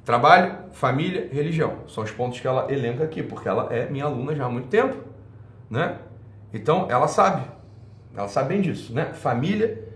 Trabalho, 0.04 0.56
família, 0.72 1.30
religião. 1.32 1.78
São 1.88 2.04
os 2.04 2.12
pontos 2.12 2.40
que 2.40 2.48
ela 2.48 2.72
elenca 2.72 3.04
aqui, 3.04 3.22
porque 3.22 3.48
ela 3.48 3.72
é 3.72 3.88
minha 3.90 4.06
aluna 4.06 4.36
já 4.36 4.46
há 4.46 4.50
muito 4.50 4.68
tempo, 4.68 4.98
né? 5.70 6.00
Então, 6.52 6.88
ela 6.90 7.08
sabe. 7.08 7.44
Ela 8.16 8.28
sabe 8.28 8.50
bem 8.50 8.62
disso, 8.62 8.94
né? 8.94 9.14
Família, 9.14 9.88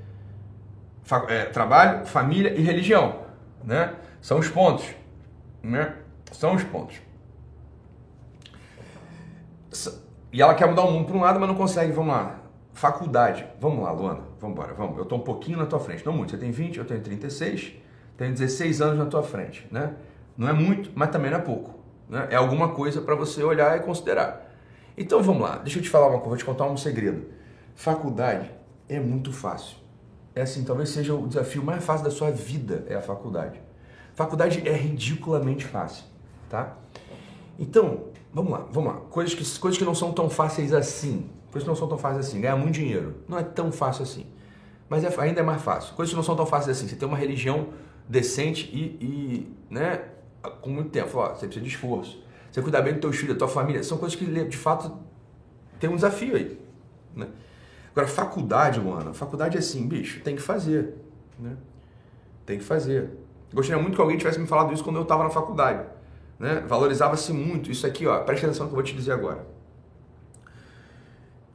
fa 1.03 1.25
é, 1.27 1.45
trabalho, 1.45 2.05
família 2.05 2.53
e 2.55 2.61
religião, 2.61 3.21
né? 3.63 3.95
São 4.21 4.39
os 4.39 4.47
pontos, 4.47 4.85
né? 5.61 5.95
São 6.31 6.53
os 6.53 6.63
pontos. 6.63 6.97
E 10.31 10.41
ela 10.41 10.53
quer 10.53 10.67
mudar 10.67 10.83
o 10.83 10.91
mundo 10.91 11.07
para 11.07 11.17
um 11.17 11.21
lado, 11.21 11.39
mas 11.39 11.49
não 11.49 11.55
consegue. 11.55 11.91
Vamos 11.91 12.13
lá 12.13 12.44
faculdade. 12.75 13.47
Vamos 13.59 13.83
lá, 13.83 13.91
Luana. 13.91 14.21
Vamos 14.39 14.55
embora. 14.55 14.73
Vamos. 14.75 14.97
Eu 14.97 15.03
estou 15.03 15.17
um 15.17 15.23
pouquinho 15.23 15.57
na 15.57 15.65
tua 15.65 15.79
frente. 15.79 16.05
Não 16.05 16.13
muito. 16.13 16.31
Você 16.31 16.37
tem 16.37 16.51
20, 16.51 16.77
eu 16.77 16.85
tenho 16.85 17.01
36. 17.01 17.73
Tenho 18.15 18.31
16 18.33 18.81
anos 18.81 18.99
na 18.99 19.05
tua 19.05 19.23
frente, 19.23 19.67
né? 19.71 19.93
Não 20.37 20.47
é 20.47 20.53
muito, 20.53 20.91
mas 20.93 21.09
também 21.09 21.31
não 21.31 21.37
é 21.37 21.41
pouco. 21.41 21.79
Né? 22.07 22.27
É 22.29 22.35
alguma 22.35 22.69
coisa 22.69 23.01
para 23.01 23.15
você 23.15 23.43
olhar 23.43 23.77
e 23.77 23.81
considerar. 23.81 24.53
Então 24.97 25.23
vamos 25.23 25.41
lá. 25.41 25.57
Deixa 25.57 25.79
eu 25.79 25.83
te 25.83 25.89
falar 25.89 26.07
uma 26.07 26.19
coisa. 26.19 26.29
Vou 26.29 26.37
te 26.37 26.45
contar 26.45 26.65
um 26.65 26.77
segredo. 26.77 27.25
Faculdade 27.73 28.51
é 28.87 28.99
muito 28.99 29.33
fácil. 29.33 29.77
É 30.33 30.41
assim, 30.41 30.63
talvez 30.63 30.89
seja 30.89 31.13
o 31.13 31.27
desafio 31.27 31.63
mais 31.63 31.83
fácil 31.83 32.03
da 32.03 32.11
sua 32.11 32.29
vida 32.29 32.85
é 32.89 32.95
a 32.95 33.01
faculdade. 33.01 33.59
Faculdade 34.13 34.67
é 34.67 34.73
ridiculamente 34.73 35.65
fácil, 35.65 36.03
tá? 36.49 36.75
Então, 37.57 38.05
vamos 38.33 38.51
lá, 38.51 38.65
vamos 38.69 38.93
lá. 38.93 38.99
Coisas 39.09 39.33
que, 39.33 39.59
coisas 39.59 39.77
que 39.77 39.85
não 39.85 39.95
são 39.95 40.11
tão 40.11 40.29
fáceis 40.29 40.73
assim. 40.73 41.29
Coisas 41.55 41.65
não 41.65 41.73
são 41.73 41.87
tão 41.87 41.97
fáceis 41.97 42.27
assim. 42.27 42.41
Ganhar 42.41 42.57
muito 42.57 42.73
dinheiro. 42.73 43.15
Não 43.29 43.39
é 43.39 43.43
tão 43.43 43.71
fácil 43.71 44.03
assim. 44.03 44.25
Mas 44.89 45.05
é, 45.05 45.21
ainda 45.21 45.39
é 45.39 45.43
mais 45.43 45.61
fácil. 45.61 45.95
Coisas 45.95 46.13
não 46.13 46.21
são 46.21 46.35
tão 46.35 46.45
fáceis 46.45 46.75
assim. 46.75 46.85
Você 46.85 46.97
tem 46.97 47.07
uma 47.07 47.17
religião 47.17 47.69
decente 48.09 48.69
e, 48.73 48.97
e 48.99 49.55
né, 49.69 50.03
com 50.59 50.69
muito 50.69 50.89
tempo. 50.89 51.17
Ó, 51.17 51.29
você 51.29 51.45
precisa 51.45 51.63
de 51.63 51.71
esforço. 51.71 52.21
Você 52.51 52.61
cuidar 52.61 52.81
bem 52.81 52.95
do 52.95 52.99
teu 52.99 53.13
filho, 53.13 53.31
da 53.31 53.39
tua 53.39 53.47
família. 53.47 53.81
São 53.83 53.97
coisas 53.97 54.19
que, 54.19 54.25
de 54.25 54.57
fato, 54.57 54.99
tem 55.79 55.89
um 55.89 55.95
desafio 55.95 56.35
aí. 56.35 56.59
Né? 57.15 57.29
Agora, 57.93 58.05
faculdade, 58.05 58.81
Luana. 58.81 59.13
Faculdade 59.13 59.55
é 59.55 59.59
assim, 59.59 59.87
bicho, 59.87 60.19
tem 60.25 60.35
que 60.35 60.41
fazer. 60.41 60.93
Né? 61.39 61.55
Tem 62.45 62.57
que 62.57 62.65
fazer. 62.65 63.11
Gostaria 63.53 63.81
muito 63.81 63.95
que 63.95 64.01
alguém 64.01 64.17
tivesse 64.17 64.41
me 64.41 64.45
falado 64.45 64.73
isso 64.73 64.83
quando 64.83 64.97
eu 64.97 65.03
estava 65.03 65.23
na 65.23 65.29
faculdade. 65.29 65.87
Né? 66.37 66.65
Valorizava-se 66.67 67.31
muito 67.31 67.71
isso 67.71 67.87
aqui, 67.87 68.05
ó. 68.05 68.19
Presta 68.23 68.45
atenção 68.45 68.65
no 68.65 68.71
que 68.71 68.73
eu 68.73 68.75
vou 68.75 68.83
te 68.83 68.93
dizer 68.93 69.13
agora. 69.13 69.54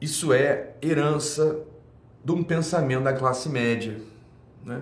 Isso 0.01 0.33
é 0.33 0.73
herança 0.81 1.63
de 2.25 2.31
um 2.31 2.43
pensamento 2.43 3.03
da 3.03 3.13
classe 3.13 3.47
média, 3.47 4.01
né? 4.65 4.81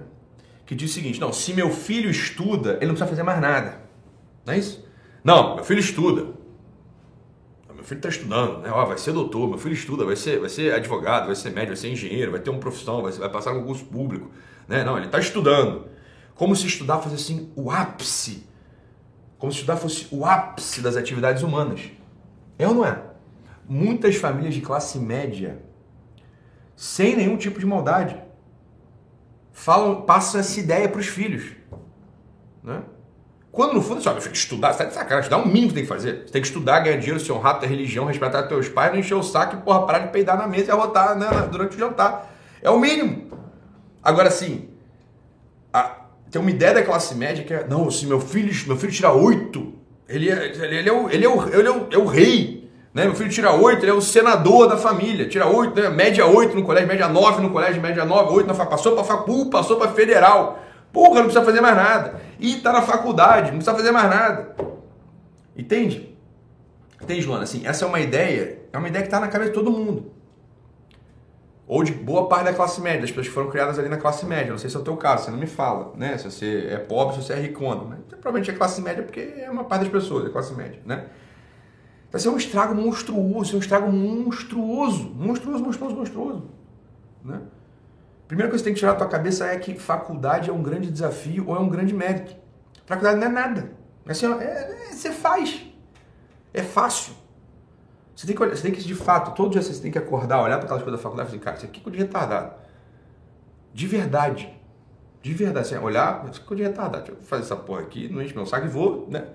Que 0.66 0.74
diz 0.74 0.90
o 0.90 0.94
seguinte: 0.94 1.20
não, 1.20 1.34
se 1.34 1.54
meu 1.54 1.70
filho 1.70 2.10
estuda, 2.10 2.78
ele 2.78 2.88
não 2.88 2.94
precisa 2.94 3.08
fazer 3.08 3.24
mais 3.24 3.42
nada. 3.42 3.82
Não 4.46 4.54
é 4.54 4.58
isso? 4.58 4.88
Não, 5.24 5.56
meu 5.56 5.66
filho 5.66 5.82
estuda. 5.82 6.40
Meu 7.74 7.84
filho 7.84 8.00
está 8.00 8.10
estudando, 8.10 8.60
né? 8.60 8.70
Ó, 8.72 8.86
vai 8.86 8.98
ser 8.98 9.12
doutor, 9.12 9.48
meu 9.50 9.58
filho 9.58 9.74
estuda, 9.74 10.06
vai 10.06 10.16
ser, 10.16 10.40
vai 10.40 10.50
ser 10.50 10.74
advogado, 10.74 11.28
vai 11.28 11.36
ser 11.36 11.50
médico, 11.50 11.68
vai 11.68 11.78
ser 11.78 11.90
engenheiro, 11.90 12.32
vai 12.32 12.40
ter 12.40 12.50
uma 12.50 12.60
profissão, 12.60 13.02
vai, 13.02 13.12
vai 13.12 13.30
passar 13.30 13.54
concurso 13.54 13.86
público. 13.86 14.30
Né? 14.68 14.84
Não, 14.84 14.98
ele 14.98 15.08
está 15.08 15.20
estudando. 15.20 15.88
Como 16.36 16.56
se 16.56 16.68
estudar 16.68 17.00
fosse 17.00 17.16
assim 17.16 17.52
o 17.56 17.72
ápice. 17.72 18.48
Como 19.38 19.52
se 19.52 19.60
estudar 19.60 19.78
fosse 19.78 20.08
o 20.12 20.26
ápice 20.26 20.82
das 20.82 20.96
atividades 20.96 21.42
humanas. 21.42 21.90
É 22.58 22.68
ou 22.68 22.74
não 22.74 22.86
é? 22.86 23.02
Muitas 23.70 24.16
famílias 24.16 24.56
de 24.56 24.62
classe 24.62 24.98
média, 24.98 25.62
sem 26.76 27.16
nenhum 27.16 27.38
tipo 27.38 27.60
de 27.60 27.66
maldade, 27.66 28.22
falam, 29.54 30.02
passam 30.02 30.42
essa 30.42 30.60
ideia 30.60 30.90
para 30.90 31.00
os 31.00 31.08
filhos. 31.08 31.52
Né? 32.64 32.82
Quando 33.52 33.74
no 33.74 33.82
fundo, 33.82 34.02
meu 34.04 34.22
filho, 34.22 34.34
estudar, 34.34 34.74
você 34.74 34.80
tá 34.80 34.86
de 34.86 34.94
sacanagem, 34.94 35.22
estudar 35.22 35.42
é 35.42 35.46
o 35.46 35.48
mínimo 35.48 35.70
que 35.70 35.74
tem 35.76 35.84
que 35.84 35.90
fazer. 35.90 36.24
Você 36.26 36.32
tem 36.32 36.42
que 36.42 36.48
estudar, 36.48 36.80
ganhar 36.80 36.98
dinheiro, 36.98 37.20
ser 37.20 37.32
honrado, 37.32 37.60
ter 37.60 37.68
religião, 37.68 38.06
respeitar 38.06 38.44
teus 38.44 38.70
pais, 38.70 38.92
não 38.92 39.00
encher 39.00 39.16
o 39.16 39.24
saco 39.24 39.56
e, 39.56 39.62
porra, 39.62 39.86
parar 39.86 40.00
de 40.00 40.10
peidar 40.10 40.38
na 40.38 40.48
mesa 40.48 40.70
e 40.70 40.72
arrotar 40.72 41.18
né, 41.18 41.28
durante 41.52 41.76
o 41.76 41.80
jantar. 41.80 42.34
É 42.62 42.70
o 42.70 42.80
mínimo. 42.80 43.30
Agora, 44.04 44.28
assim, 44.28 44.70
a, 45.74 46.06
tem 46.30 46.42
uma 46.42 46.52
ideia 46.52 46.76
da 46.76 46.84
classe 46.84 47.16
média 47.16 47.44
que 47.44 47.54
é, 47.54 47.68
não, 47.68 47.90
se 47.90 48.06
meu 48.06 48.20
filho, 48.20 48.54
meu 48.68 48.78
filho 48.78 48.94
tira 48.94 49.12
oito, 49.12 49.74
ele 50.08 50.30
é, 50.30 50.46
ele, 50.46 50.76
ele, 50.78 50.90
é 50.90 50.94
o, 50.94 51.10
ele, 51.10 51.26
é 51.26 51.30
o, 51.30 51.48
ele 51.48 51.68
é 51.68 51.72
o, 51.72 51.88
é 51.92 51.98
o 51.98 52.06
rei. 52.06 52.59
Né? 52.94 53.06
Meu 53.06 53.16
filho 53.16 53.30
tira 53.30 53.54
oito, 53.54 53.84
ele 53.84 53.92
é 53.92 53.94
o 53.94 54.02
senador 54.02 54.68
da 54.68 54.78
família. 54.78 55.28
Tira 55.28 55.48
oito, 55.48 55.80
né? 55.80 55.90
média 55.90 56.26
oito 56.26 56.56
no 56.56 56.64
colégio, 56.64 56.88
média 56.88 57.08
nove 57.08 57.42
no 57.42 57.50
colégio, 57.52 57.82
média 57.82 58.04
nove, 58.04 58.34
oito 58.34 58.48
na 58.48 58.66
passou 58.66 58.94
para 58.94 59.04
facu, 59.04 59.50
passou 59.50 59.78
para 59.78 59.92
federal. 59.92 60.60
Porra, 60.92 61.16
não 61.16 61.26
precisa 61.26 61.46
fazer 61.46 61.62
mais 61.62 61.76
nada. 61.76 62.20
E 62.40 62.58
está 62.58 62.74
na 62.74 62.82
faculdade, 62.82 63.52
não 63.52 63.58
precisa 63.58 63.76
fazer 63.76 63.92
mais 63.92 64.10
nada. 64.10 64.56
Entende? 65.56 66.18
Entende, 67.02 67.26
Luana? 67.26 67.44
Assim, 67.44 67.66
essa 67.66 67.86
é 67.86 67.88
uma 67.88 68.00
ideia, 68.00 68.60
é 68.74 68.78
uma 68.78 68.88
ideia 68.88 69.04
que 69.04 69.08
está 69.08 69.20
na 69.20 69.28
cabeça 69.28 69.52
de 69.52 69.56
todo 69.56 69.72
mundo. 69.72 70.12
Ou 71.68 71.84
de 71.84 71.92
boa 71.92 72.28
parte 72.28 72.46
da 72.46 72.54
classe 72.54 72.82
média, 72.82 73.02
das 73.02 73.12
pessoas 73.12 73.28
que 73.28 73.34
foram 73.34 73.50
criadas 73.50 73.78
ali 73.78 73.90
na 73.90 73.98
classe 73.98 74.26
média. 74.26 74.50
Não 74.50 74.58
sei 74.58 74.72
se 74.72 74.76
é 74.76 74.80
o 74.80 74.84
teu 74.84 74.98
caso, 74.98 75.26
você 75.26 75.32
não 75.32 75.38
me 75.38 75.46
fala, 75.46 75.94
né? 75.96 76.18
Se 76.18 76.32
você 76.32 76.68
é 76.72 76.78
pobre, 76.78 77.16
se 77.16 77.24
você 77.24 77.34
é 77.34 77.36
ricona. 77.36 77.84
Né? 77.84 77.98
Provavelmente 78.10 78.50
é 78.50 78.54
classe 78.56 78.82
média 78.82 79.04
porque 79.04 79.36
é 79.38 79.52
uma 79.52 79.64
parte 79.64 79.84
das 79.84 79.92
pessoas, 79.92 80.26
é 80.26 80.30
classe 80.30 80.52
média, 80.54 80.82
né? 80.84 81.06
Vai 82.12 82.20
ser 82.20 82.30
um 82.30 82.38
estrago 82.38 82.74
monstruoso, 82.74 83.56
um 83.56 83.60
estrago 83.60 83.92
monstruoso, 83.92 85.10
monstruoso, 85.10 85.64
monstruoso, 85.64 85.96
monstruoso, 85.96 86.44
né? 87.24 87.42
Primeira 88.28 88.50
coisa 88.50 88.64
que 88.64 88.70
você 88.70 88.70
tem 88.70 88.74
que 88.74 88.80
tirar 88.80 88.92
da 88.92 89.00
tua 89.00 89.08
cabeça 89.08 89.48
é 89.48 89.58
que 89.58 89.74
faculdade 89.80 90.52
é 90.52 90.54
um 90.54 90.62
grande 90.62 90.92
desafio 90.92 91.46
ou 91.48 91.56
é 91.56 91.60
um 91.60 91.68
grande 91.68 91.94
mérito. 91.94 92.36
Faculdade 92.86 93.20
não 93.20 93.26
é 93.26 93.30
nada. 93.30 93.72
É 94.06 94.12
assim, 94.12 94.26
é, 94.26 94.44
é, 94.44 94.92
você 94.92 95.12
faz. 95.12 95.66
É 96.54 96.62
fácil. 96.62 97.14
Você 98.16 98.28
tem, 98.28 98.36
que, 98.36 98.46
você 98.46 98.62
tem 98.62 98.72
que, 98.72 98.84
de 98.84 98.94
fato, 98.94 99.34
todo 99.34 99.52
dia 99.52 99.62
você 99.62 99.82
tem 99.82 99.92
que 99.92 99.98
acordar, 99.98 100.44
olhar 100.44 100.58
para 100.58 100.66
aquelas 100.66 100.84
coisas 100.84 101.00
da 101.00 101.04
faculdade 101.04 101.30
e 101.30 101.32
falar, 101.32 101.44
cara, 101.44 101.58
isso 101.58 101.66
aqui 101.66 101.82
é 101.84 101.90
de 101.90 101.98
retardado. 101.98 102.54
De 103.74 103.88
verdade. 103.88 104.54
De 105.24 105.34
verdade. 105.34 105.74
Assim, 105.74 105.84
olhar, 105.84 106.28
isso 106.32 106.42
aqui 106.44 106.54
é 106.54 106.58
de 106.58 106.64
retardado. 106.64 107.06
Deixa 107.06 107.20
eu 107.20 107.26
fazer 107.26 107.44
essa 107.44 107.56
porra 107.56 107.82
aqui, 107.82 108.10
não 108.10 108.22
enche 108.22 108.36
meu 108.36 108.46
saco 108.46 108.68
e 108.68 108.70
vou, 108.70 109.08
né? 109.10 109.28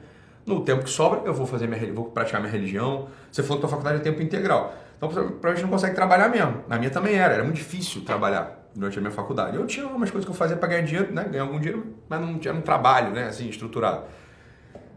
No 0.46 0.60
tempo 0.62 0.84
que 0.84 0.90
sobra, 0.90 1.22
eu 1.24 1.32
vou 1.32 1.46
fazer 1.46 1.66
minha 1.66 1.92
vou 1.92 2.06
praticar 2.06 2.40
minha 2.40 2.52
religião. 2.52 3.08
Você 3.32 3.42
falou 3.42 3.60
que 3.60 3.66
a 3.66 3.68
faculdade 3.68 3.98
é 3.98 4.00
tempo 4.00 4.20
integral. 4.22 4.74
Então, 4.96 5.08
provavelmente 5.08 5.62
não 5.62 5.70
consegue 5.70 5.94
trabalhar 5.94 6.28
mesmo. 6.28 6.64
Na 6.68 6.78
minha 6.78 6.90
também 6.90 7.14
era, 7.14 7.34
era 7.34 7.42
muito 7.42 7.56
difícil 7.56 8.04
trabalhar 8.04 8.68
durante 8.74 8.98
a 8.98 9.00
minha 9.00 9.10
faculdade. 9.10 9.56
Eu 9.56 9.66
tinha 9.66 9.84
algumas 9.84 10.10
coisas 10.10 10.24
que 10.26 10.30
eu 10.30 10.36
fazia 10.36 10.56
para 10.56 10.68
ganhar 10.68 10.82
dinheiro, 10.82 11.12
né? 11.12 11.24
Ganhar 11.24 11.44
algum 11.44 11.58
dinheiro, 11.58 11.94
mas 12.08 12.20
não 12.20 12.38
tinha 12.38 12.52
um 12.52 12.60
trabalho, 12.60 13.10
né? 13.10 13.26
Assim, 13.26 13.48
estruturado. 13.48 14.04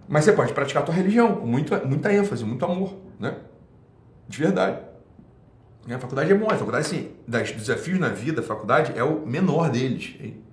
Mas 0.08 0.26
você 0.26 0.34
pode 0.34 0.54
praticar 0.54 0.84
a 0.84 0.86
tua 0.86 0.96
religião 0.96 1.36
com 1.36 1.46
muita, 1.46 1.80
muita 1.86 2.14
ênfase, 2.14 2.44
muito 2.44 2.64
amor, 2.66 2.98
né? 3.20 3.36
De 4.28 4.38
verdade. 4.38 4.80
A 5.90 6.00
faculdade 6.00 6.32
é 6.32 6.36
bom, 6.36 6.48
a 6.52 6.56
faculdade, 6.56 6.86
assim, 6.86 7.12
dos 7.26 7.52
desafios 7.52 7.98
na 7.98 8.10
vida, 8.10 8.42
a 8.42 8.44
faculdade 8.44 8.92
é 8.98 9.04
o 9.04 9.26
menor 9.26 9.70
deles. 9.70 10.16
Hein? 10.20 10.44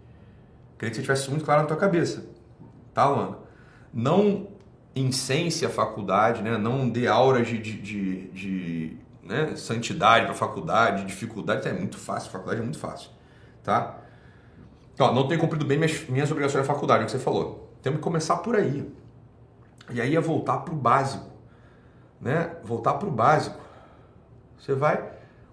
Queria 0.78 0.90
que 0.90 0.96
você 0.96 1.02
tivesse 1.02 1.28
muito 1.28 1.44
claro 1.44 1.62
na 1.62 1.66
tua 1.66 1.76
cabeça. 1.76 2.24
Tá, 2.92 3.08
Luana? 3.08 3.38
Não 3.92 4.53
incense 4.94 5.64
a 5.66 5.70
faculdade, 5.70 6.42
né? 6.42 6.56
Não 6.56 6.88
dê 6.88 7.06
auras 7.06 7.46
de, 7.46 7.58
de, 7.58 7.80
de, 7.80 8.28
de 8.28 8.96
né? 9.22 9.56
santidade 9.56 10.24
para 10.24 10.34
a 10.34 10.36
faculdade, 10.36 11.04
dificuldade. 11.04 11.66
É 11.68 11.72
muito 11.72 11.98
fácil, 11.98 12.30
faculdade 12.30 12.60
é 12.60 12.62
muito 12.62 12.78
fácil 12.78 13.10
tá? 13.64 13.96
Ó, 15.00 15.12
não 15.12 15.26
tenho 15.26 15.40
cumprido 15.40 15.64
bem 15.64 15.78
minhas, 15.78 16.06
minhas 16.06 16.30
obrigações 16.30 16.64
na 16.64 16.72
faculdade, 16.72 17.00
é 17.00 17.02
o 17.02 17.06
que 17.06 17.12
você 17.12 17.18
falou. 17.18 17.72
Temos 17.82 17.98
que 17.98 18.04
começar 18.04 18.36
por 18.36 18.54
aí. 18.54 18.88
E 19.90 20.00
aí 20.00 20.14
é 20.14 20.20
voltar 20.20 20.58
para 20.58 20.72
o 20.72 20.76
básico, 20.76 21.26
né? 22.20 22.56
Voltar 22.62 22.94
para 22.94 23.08
o 23.08 23.10
básico. 23.10 23.58
Você 24.58 24.74
vai 24.74 25.02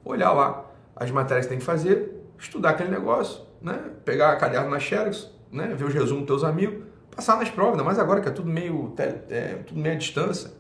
olhar 0.06 0.32
lá 0.32 0.66
as 0.96 1.10
matérias 1.10 1.48
que 1.48 1.50
tem 1.50 1.60
que 1.60 1.66
fazer, 1.66 2.24
estudar 2.38 2.72
aquele 2.72 2.90
negócio, 2.90 3.42
né? 3.62 3.82
Pegar 4.06 4.32
a 4.32 4.36
caderno 4.36 4.70
na 4.70 4.80
Xerox, 4.80 5.30
né? 5.52 5.74
Ver 5.76 5.86
os 5.86 5.94
resumos 5.94 6.26
dos 6.26 6.28
teus 6.28 6.44
amigos, 6.44 6.86
passar 7.16 7.38
nas 7.38 7.50
provas, 7.50 7.74
ainda 7.74 7.84
mais 7.84 8.00
agora 8.00 8.22
que 8.22 8.28
é 8.28 8.32
tudo 8.32 8.50
meio, 8.50 8.94
é, 8.98 9.60
tudo 9.66 9.80
meio 9.80 9.96
à 9.96 9.98
distância. 9.98 10.52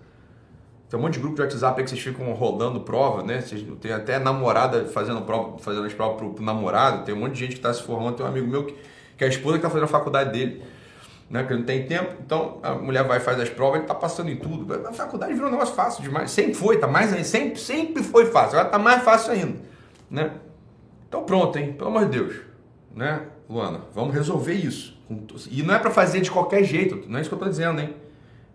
Tem 0.92 1.00
um 1.00 1.04
monte 1.04 1.14
de 1.14 1.20
grupo 1.20 1.36
de 1.36 1.42
WhatsApp 1.42 1.80
aí 1.80 1.86
que 1.86 1.90
vocês 1.90 2.02
ficam 2.02 2.34
rodando 2.34 2.82
prova, 2.82 3.24
né? 3.24 3.40
Vocês, 3.40 3.66
tem 3.80 3.94
até 3.94 4.20
namorada 4.20 4.84
fazendo 4.86 5.22
prova, 5.22 5.58
fazendo 5.58 5.86
as 5.86 5.94
provas 5.94 6.18
pro, 6.18 6.34
pro 6.34 6.44
namorado. 6.44 7.06
Tem 7.06 7.16
um 7.16 7.20
monte 7.20 7.32
de 7.32 7.40
gente 7.40 7.52
que 7.52 7.60
está 7.60 7.74
se 7.74 7.82
formando. 7.82 8.18
Tem 8.18 8.26
um 8.26 8.30
amigo 8.30 8.46
meu 8.46 8.66
que, 8.66 8.76
que 9.18 9.24
é 9.24 9.28
a 9.28 9.30
esposa 9.30 9.54
que 9.54 9.60
está 9.60 9.70
fazendo 9.70 9.86
a 9.86 9.88
faculdade 9.88 10.34
dele, 10.34 10.62
né? 11.30 11.44
Porque 11.44 11.56
não 11.56 11.64
tem 11.64 11.88
tempo. 11.88 12.14
Então 12.20 12.60
a 12.62 12.74
mulher 12.74 13.06
vai 13.06 13.22
fazer 13.22 13.44
as 13.44 13.50
provas, 13.50 13.76
ele 13.76 13.84
está 13.86 13.96
passando 13.96 14.30
em 14.30 14.36
tudo. 14.36 14.86
A 14.86 14.92
faculdade 14.92 15.34
virou 15.34 15.48
um 15.48 15.52
negócio 15.52 15.74
fácil 15.74 16.04
demais. 16.04 16.30
Sempre 16.30 16.56
foi, 16.56 16.78
tá 16.78 16.88
mais 16.88 17.14
ainda. 17.14 17.24
Sempre, 17.24 17.58
sempre 17.58 18.04
foi 18.04 18.26
fácil. 18.26 18.60
Agora 18.60 18.70
tá 18.70 18.78
mais 18.78 19.02
fácil 19.02 19.32
ainda, 19.32 19.60
né? 20.10 20.32
Então 21.08 21.24
pronto, 21.24 21.58
hein? 21.58 21.72
Pelo 21.72 21.90
amor 21.90 22.04
de 22.10 22.20
Deus, 22.20 22.36
né? 22.94 23.22
Luana, 23.52 23.82
vamos 23.94 24.16
resolver 24.16 24.54
isso. 24.54 24.98
E 25.50 25.62
não 25.62 25.76
é 25.76 25.80
para 25.80 25.92
fazer 25.92 26.22
de 26.22 26.32
qualquer 26.32 26.64
jeito. 26.64 27.04
Não 27.10 27.18
é 27.18 27.22
isso 27.22 27.30
que 27.30 27.34
eu 27.34 27.38
estou 27.38 27.50
dizendo, 27.50 27.82
hein? 27.82 27.94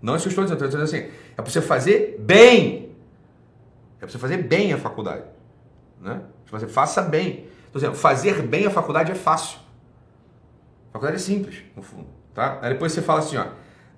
Não 0.00 0.14
é 0.14 0.16
isso 0.16 0.24
que 0.24 0.28
eu 0.28 0.42
estou 0.42 0.44
dizendo. 0.44 0.62
Eu 0.62 0.66
estou 0.66 0.80
dizendo 0.80 1.04
assim, 1.04 1.12
é 1.32 1.34
para 1.34 1.44
você 1.44 1.60
fazer 1.60 2.16
bem. 2.18 2.96
É 3.96 4.00
para 4.00 4.08
você 4.08 4.18
fazer 4.18 4.38
bem 4.38 4.72
a 4.72 4.78
faculdade. 4.78 5.24
Né? 6.00 6.22
Você 6.50 6.66
faça 6.66 7.02
bem. 7.02 7.46
Estou 7.66 7.80
dizendo, 7.80 7.94
fazer 7.94 8.40
bem 8.42 8.66
a 8.66 8.70
faculdade 8.70 9.12
é 9.12 9.14
fácil. 9.14 9.58
A 10.88 10.92
faculdade 10.94 11.16
é 11.16 11.18
simples, 11.18 11.62
no 11.76 11.82
fundo. 11.82 12.06
Tá? 12.32 12.58
Aí 12.62 12.72
depois 12.72 12.92
você 12.92 13.02
fala 13.02 13.18
assim, 13.18 13.36
ó, 13.36 13.48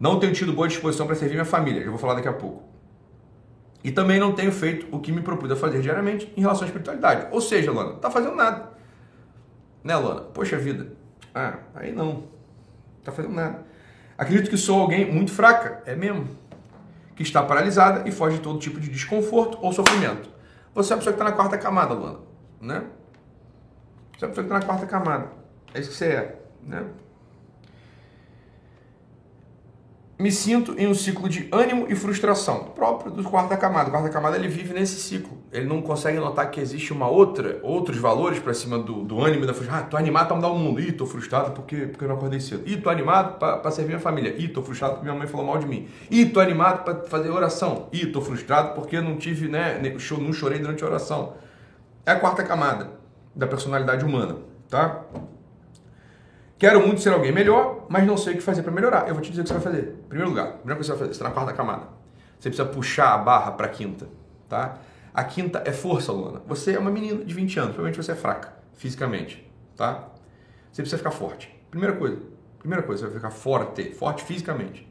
não 0.00 0.18
tenho 0.18 0.32
tido 0.32 0.52
boa 0.52 0.66
disposição 0.66 1.06
para 1.06 1.14
servir 1.14 1.34
minha 1.34 1.44
família. 1.44 1.84
Já 1.84 1.90
vou 1.90 1.98
falar 1.98 2.14
daqui 2.14 2.28
a 2.28 2.32
pouco. 2.32 2.64
E 3.84 3.92
também 3.92 4.18
não 4.18 4.32
tenho 4.32 4.50
feito 4.50 4.88
o 4.90 4.98
que 4.98 5.12
me 5.12 5.20
propus 5.20 5.48
a 5.52 5.56
fazer 5.56 5.80
diariamente 5.80 6.32
em 6.36 6.40
relação 6.40 6.64
à 6.64 6.66
espiritualidade. 6.66 7.28
Ou 7.30 7.40
seja, 7.40 7.70
Lana, 7.70 7.90
não 7.90 7.96
está 7.96 8.10
fazendo 8.10 8.34
nada. 8.34 8.77
Né, 9.82 9.96
Lana? 9.96 10.22
Poxa 10.22 10.56
vida. 10.56 10.92
Ah, 11.34 11.58
aí 11.74 11.92
não. 11.92 12.06
Não 12.06 12.28
está 13.00 13.12
fazendo 13.12 13.34
nada. 13.34 13.64
Acredito 14.16 14.50
que 14.50 14.56
sou 14.56 14.80
alguém 14.80 15.10
muito 15.10 15.30
fraca, 15.30 15.82
é 15.86 15.94
mesmo, 15.94 16.26
que 17.14 17.22
está 17.22 17.42
paralisada 17.42 18.08
e 18.08 18.12
foge 18.12 18.36
de 18.36 18.42
todo 18.42 18.58
tipo 18.58 18.80
de 18.80 18.88
desconforto 18.88 19.58
ou 19.62 19.72
sofrimento. 19.72 20.28
Você 20.74 20.92
é 20.92 20.94
a 20.94 20.98
pessoa 20.98 21.14
que 21.14 21.20
está 21.20 21.30
na 21.30 21.36
quarta 21.36 21.56
camada, 21.56 21.94
Luana. 21.94 22.18
né? 22.60 22.84
Você 24.16 24.24
é 24.24 24.28
uma 24.28 24.34
pessoa 24.34 24.44
que 24.44 24.48
tá 24.48 24.58
na 24.58 24.66
quarta 24.66 24.86
camada. 24.86 25.30
É 25.72 25.80
isso 25.80 25.90
que 25.90 25.96
você 25.96 26.06
é, 26.06 26.42
né? 26.62 26.84
Me 30.18 30.32
sinto 30.32 30.74
em 30.76 30.88
um 30.88 30.94
ciclo 30.94 31.28
de 31.28 31.48
ânimo 31.52 31.86
e 31.88 31.94
frustração, 31.94 32.64
próprio 32.74 33.12
do 33.12 33.22
quarta 33.22 33.56
camada. 33.56 33.88
O 33.88 33.92
quarta 33.92 34.08
camada 34.08 34.36
ele 34.36 34.48
vive 34.48 34.74
nesse 34.74 35.00
ciclo. 35.00 35.38
Ele 35.52 35.64
não 35.64 35.80
consegue 35.80 36.18
notar 36.18 36.50
que 36.50 36.60
existe 36.60 36.92
uma 36.92 37.06
outra, 37.08 37.60
outros 37.62 37.98
valores 37.98 38.40
para 38.40 38.52
cima 38.52 38.78
do, 38.78 39.04
do 39.04 39.22
ânimo 39.24 39.44
e 39.44 39.46
da 39.46 39.54
frustração. 39.54 39.84
Ah, 39.84 39.88
tô 39.88 39.96
animado 39.96 40.26
para 40.26 40.34
mudar 40.34 40.48
o 40.48 40.58
mundo. 40.58 40.80
Ih, 40.80 40.90
tô 40.90 41.06
frustrado 41.06 41.52
porque, 41.52 41.86
porque 41.86 42.04
eu 42.04 42.08
não 42.08 42.16
acordei 42.16 42.40
cedo. 42.40 42.64
Ih, 42.66 42.78
tô 42.78 42.90
animado 42.90 43.38
para 43.38 43.70
servir 43.70 43.90
minha 43.90 44.00
família. 44.00 44.34
Ih, 44.36 44.48
tô 44.48 44.60
frustrado 44.60 44.94
porque 44.94 45.06
minha 45.08 45.16
mãe 45.16 45.28
falou 45.28 45.46
mal 45.46 45.58
de 45.58 45.66
mim. 45.66 45.86
Ih, 46.10 46.26
tô 46.26 46.40
animado 46.40 46.82
para 46.82 47.04
fazer 47.04 47.30
oração. 47.30 47.88
Ih, 47.92 48.06
tô 48.06 48.20
frustrado 48.20 48.74
porque 48.74 49.00
não 49.00 49.16
tive, 49.16 49.46
né, 49.46 49.80
não 50.18 50.32
chorei 50.32 50.58
durante 50.58 50.82
a 50.82 50.88
oração. 50.88 51.34
É 52.04 52.10
a 52.10 52.16
quarta 52.18 52.42
camada 52.42 52.90
da 53.36 53.46
personalidade 53.46 54.04
humana, 54.04 54.38
tá? 54.68 55.04
Quero 56.58 56.84
muito 56.84 57.00
ser 57.00 57.12
alguém 57.12 57.30
melhor, 57.30 57.86
mas 57.88 58.04
não 58.04 58.16
sei 58.16 58.34
o 58.34 58.36
que 58.36 58.42
fazer 58.42 58.62
para 58.62 58.72
melhorar. 58.72 59.06
Eu 59.06 59.14
vou 59.14 59.22
te 59.22 59.30
dizer 59.30 59.42
o 59.42 59.44
que 59.44 59.48
você 59.48 59.54
vai 59.54 59.62
fazer. 59.62 59.90
Em 59.90 60.08
primeiro 60.08 60.30
lugar, 60.30 60.54
primeira 60.54 60.74
coisa 60.74 60.80
que 60.80 60.84
você 60.84 60.90
vai 60.90 60.98
fazer, 60.98 61.08
você 61.10 61.18
está 61.18 61.28
na 61.28 61.30
quarta 61.30 61.52
camada. 61.52 61.86
Você 62.38 62.48
precisa 62.50 62.68
puxar 62.68 63.14
a 63.14 63.18
barra 63.18 63.52
para 63.52 63.66
a 63.66 63.68
quinta, 63.68 64.08
tá? 64.48 64.78
A 65.14 65.22
quinta 65.22 65.62
é 65.64 65.72
força, 65.72 66.12
Luana. 66.12 66.42
Você 66.46 66.74
é 66.74 66.78
uma 66.78 66.90
menina 66.90 67.24
de 67.24 67.32
20 67.32 67.58
anos, 67.58 67.74
provavelmente 67.74 67.96
você 67.96 68.12
é 68.12 68.16
fraca 68.16 68.52
fisicamente, 68.74 69.48
tá? 69.76 70.08
Você 70.72 70.82
precisa 70.82 70.98
ficar 70.98 71.12
forte. 71.12 71.54
Primeira 71.70 71.96
coisa, 71.96 72.18
primeira 72.58 72.82
coisa, 72.82 73.02
você 73.02 73.10
vai 73.12 73.20
ficar 73.20 73.30
forte, 73.30 73.92
forte 73.92 74.24
fisicamente, 74.24 74.88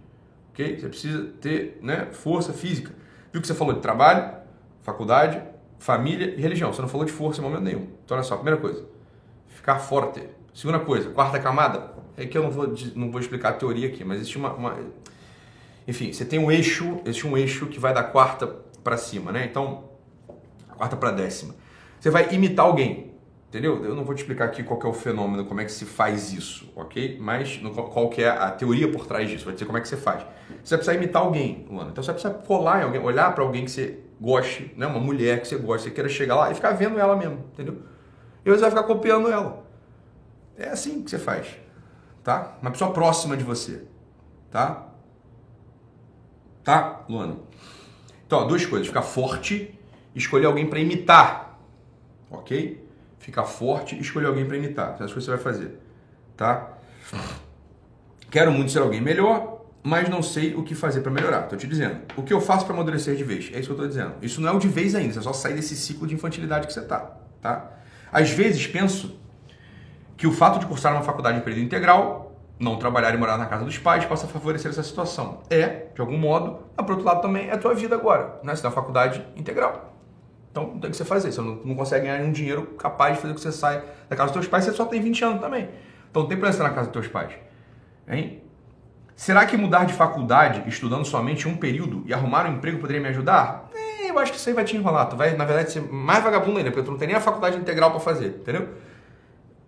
ok? 0.52 0.80
Você 0.80 0.88
precisa 0.88 1.24
ter, 1.42 1.80
né, 1.82 2.08
força 2.12 2.54
física. 2.54 2.92
Viu 3.32 3.42
que 3.42 3.48
você 3.48 3.54
falou 3.54 3.74
de 3.74 3.82
trabalho, 3.82 4.34
faculdade, 4.82 5.42
família 5.80 6.34
e 6.36 6.42
religião. 6.42 6.72
Você 6.72 6.82
não 6.82 6.90
falou 6.90 7.06
de 7.06 7.12
força 7.12 7.42
em 7.42 7.44
momento 7.44 7.64
nenhum. 7.64 7.88
Então, 8.04 8.16
olha 8.16 8.24
só, 8.24 8.36
primeira 8.36 8.60
coisa, 8.60 8.86
ficar 9.48 9.80
forte 9.80 10.22
Segunda 10.58 10.80
coisa, 10.80 11.12
quarta 11.12 11.40
camada, 11.40 11.92
é 12.18 12.26
que 12.26 12.36
eu 12.36 12.42
não 12.42 12.50
vou, 12.50 12.74
não 12.96 13.12
vou 13.12 13.22
explicar 13.22 13.50
a 13.50 13.54
teoria 13.54 13.88
aqui, 13.88 14.04
mas 14.04 14.18
existe 14.18 14.40
uma, 14.40 14.54
uma 14.54 14.76
enfim, 15.88 16.12
você 16.12 16.26
tem 16.26 16.40
um 16.40 16.52
eixo, 16.52 17.00
existe 17.06 17.28
um 17.28 17.38
eixo 17.38 17.68
que 17.68 17.80
vai 17.80 17.94
da 17.94 18.02
quarta 18.02 18.48
para 18.84 18.98
cima, 18.98 19.32
né? 19.32 19.46
Então, 19.46 19.84
quarta 20.76 20.98
para 20.98 21.12
décima. 21.12 21.54
Você 22.00 22.10
vai 22.10 22.34
imitar 22.34 22.66
alguém, 22.66 23.14
entendeu? 23.50 23.86
Eu 23.86 23.94
não 23.94 24.04
vou 24.04 24.16
te 24.16 24.22
explicar 24.24 24.46
aqui 24.46 24.64
qual 24.64 24.82
é 24.84 24.88
o 24.88 24.94
fenômeno, 24.94 25.46
como 25.46 25.62
é 25.62 25.64
que 25.64 25.72
se 25.72 25.86
faz 25.86 26.34
isso, 26.34 26.68
ok? 26.76 27.20
Mas 27.22 27.62
qual 27.94 28.10
que 28.10 28.24
é 28.24 28.30
a 28.30 28.50
teoria 28.50 28.92
por 28.92 29.06
trás 29.06 29.30
disso, 29.30 29.46
vai 29.46 29.54
dizer 29.54 29.68
como 29.68 29.78
é 29.78 29.82
que 29.82 29.88
você 29.88 29.96
faz. 29.96 30.24
Você 30.64 30.76
vai 30.76 30.80
precisar 30.80 30.96
imitar 30.96 31.22
alguém, 31.22 31.68
Luana. 31.70 31.92
Então 31.92 32.04
você 32.04 32.12
vai 32.12 32.20
precisar 32.20 32.44
colar 32.48 32.82
em 32.82 32.86
alguém, 32.86 33.00
olhar 33.00 33.32
para 33.36 33.44
alguém 33.44 33.64
que 33.64 33.70
você 33.70 34.00
goste, 34.20 34.74
né? 34.76 34.88
Uma 34.88 35.00
mulher 35.00 35.40
que 35.40 35.48
você 35.48 35.56
gosta, 35.56 35.88
você 35.88 35.94
queira 35.94 36.10
chegar 36.10 36.36
lá 36.36 36.50
e 36.50 36.56
ficar 36.56 36.72
vendo 36.72 36.98
ela 36.98 37.16
mesmo, 37.16 37.46
entendeu? 37.54 37.78
E 38.44 38.50
você 38.50 38.62
vai 38.62 38.72
ficar 38.72 38.82
copiando 38.86 39.30
ela. 39.30 39.67
É 40.58 40.70
assim 40.70 41.04
que 41.04 41.12
você 41.12 41.20
faz, 41.20 41.48
tá? 42.24 42.58
Uma 42.62 42.72
pessoa 42.72 42.92
próxima 42.92 43.38
de 43.38 43.44
você, 43.44 43.84
tá? 44.50 44.88
Tá, 46.64 47.06
Luana? 47.08 47.38
Então, 48.26 48.40
ó, 48.40 48.46
duas 48.46 48.66
coisas: 48.66 48.88
ficar 48.88 49.04
forte 49.04 49.80
escolher 50.16 50.48
alguém 50.48 50.68
para 50.68 50.80
imitar, 50.80 51.60
ok? 52.32 52.84
Ficar 53.20 53.44
forte 53.44 54.00
escolher 54.00 54.26
alguém 54.26 54.46
para 54.46 54.58
imitar. 54.58 54.96
Essas 54.96 55.14
coisas 55.14 55.26
você 55.26 55.32
vai 55.32 55.40
fazer, 55.40 55.80
tá? 56.36 56.74
Quero 58.32 58.52
muito 58.52 58.72
ser 58.72 58.80
alguém 58.80 59.00
melhor, 59.00 59.66
mas 59.84 60.10
não 60.10 60.24
sei 60.24 60.56
o 60.56 60.64
que 60.64 60.74
fazer 60.74 61.02
para 61.02 61.12
melhorar. 61.12 61.44
Tô 61.44 61.56
te 61.56 61.68
dizendo. 61.68 62.02
O 62.18 62.24
que 62.24 62.34
eu 62.34 62.42
faço 62.42 62.66
para 62.66 62.74
amadurecer 62.74 63.16
de 63.16 63.24
vez? 63.24 63.52
É 63.54 63.60
isso 63.60 63.68
que 63.68 63.74
eu 63.74 63.78
tô 63.78 63.88
dizendo. 63.88 64.16
Isso 64.22 64.42
não 64.42 64.50
é 64.50 64.52
o 64.52 64.60
de 64.60 64.68
vez 64.68 64.96
ainda, 64.96 65.14
você 65.14 65.22
só 65.22 65.34
sair 65.34 65.54
desse 65.54 65.76
ciclo 65.76 66.08
de 66.08 66.16
infantilidade 66.16 66.68
que 66.68 66.74
você 66.74 66.82
tá, 66.82 67.16
tá? 67.42 67.72
Às 68.12 68.32
vezes 68.32 68.66
penso 68.68 69.17
que 70.18 70.26
o 70.26 70.32
fato 70.32 70.60
de 70.60 70.66
cursar 70.66 70.94
uma 70.94 71.04
faculdade 71.04 71.38
em 71.38 71.42
período 71.42 71.64
integral, 71.64 72.36
não 72.60 72.78
trabalhar 72.78 73.14
e 73.14 73.18
morar 73.18 73.38
na 73.38 73.46
casa 73.46 73.64
dos 73.64 73.78
pais, 73.78 74.04
possa 74.04 74.28
favorecer 74.28 74.72
essa 74.72 74.82
situação. 74.82 75.42
É, 75.50 75.86
de 75.94 76.02
algum 76.02 76.18
modo, 76.18 76.60
mas 76.76 76.86
por 76.86 76.94
outro 76.94 77.06
lado 77.06 77.22
também 77.22 77.50
é 77.50 77.54
a 77.54 77.58
tua 77.58 77.76
vida 77.76 77.96
agora, 77.96 78.40
né? 78.44 78.56
Você 78.56 78.64
tem 78.64 78.70
uma 78.70 78.76
faculdade 78.76 79.24
integral. 79.36 79.94
Então 80.52 80.64
não 80.64 80.80
tem 80.80 80.90
o 80.90 80.92
que 80.92 80.98
você 80.98 81.06
fazer, 81.06 81.32
você 81.32 81.40
não, 81.40 81.60
não 81.64 81.76
consegue 81.76 82.08
ganhar 82.08 82.24
um 82.26 82.32
dinheiro 82.32 82.64
capaz 82.80 83.16
de 83.16 83.22
fazer 83.22 83.36
que 83.36 83.42
você 83.42 83.52
saia 83.52 83.86
da 84.10 84.16
casa 84.16 84.30
dos 84.30 84.34
teus 84.34 84.48
pais, 84.48 84.66
você 84.66 84.72
só 84.72 84.86
tem 84.86 85.00
20 85.00 85.24
anos 85.24 85.40
também. 85.40 85.70
Então 86.10 86.24
não 86.24 86.30
tem 86.30 86.38
problema 86.38 86.50
estar 86.50 86.64
na 86.64 86.72
casa 86.72 86.90
dos 86.90 86.94
teus 86.94 87.08
pais. 87.08 87.34
Hein? 88.08 88.42
Será 89.16 89.46
que 89.46 89.56
mudar 89.56 89.86
de 89.86 89.94
faculdade, 89.94 90.64
estudando 90.68 91.06
somente 91.06 91.48
um 91.48 91.58
período 91.58 92.04
e 92.06 92.14
arrumar 92.14 92.48
um 92.48 92.54
emprego 92.54 92.80
poderia 92.80 93.02
me 93.02 93.10
ajudar? 93.10 93.70
É, 93.74 94.10
eu 94.10 94.18
acho 94.18 94.32
que 94.32 94.38
isso 94.38 94.50
aí 94.50 94.56
vai 94.56 94.64
te 94.64 94.76
enrolar. 94.76 95.08
Tu 95.10 95.16
vai, 95.16 95.36
na 95.36 95.46
verdade, 95.46 95.72
ser 95.72 95.82
mais 95.82 96.24
vagabundo 96.24 96.58
ainda, 96.58 96.72
porque 96.72 96.86
tu 96.86 96.92
não 96.92 96.98
tem 96.98 97.08
nem 97.08 97.18
a 97.18 97.22
faculdade 97.22 97.58
integral 97.58 97.92
para 97.92 98.00
fazer, 98.00 98.28
entendeu? 98.28 98.70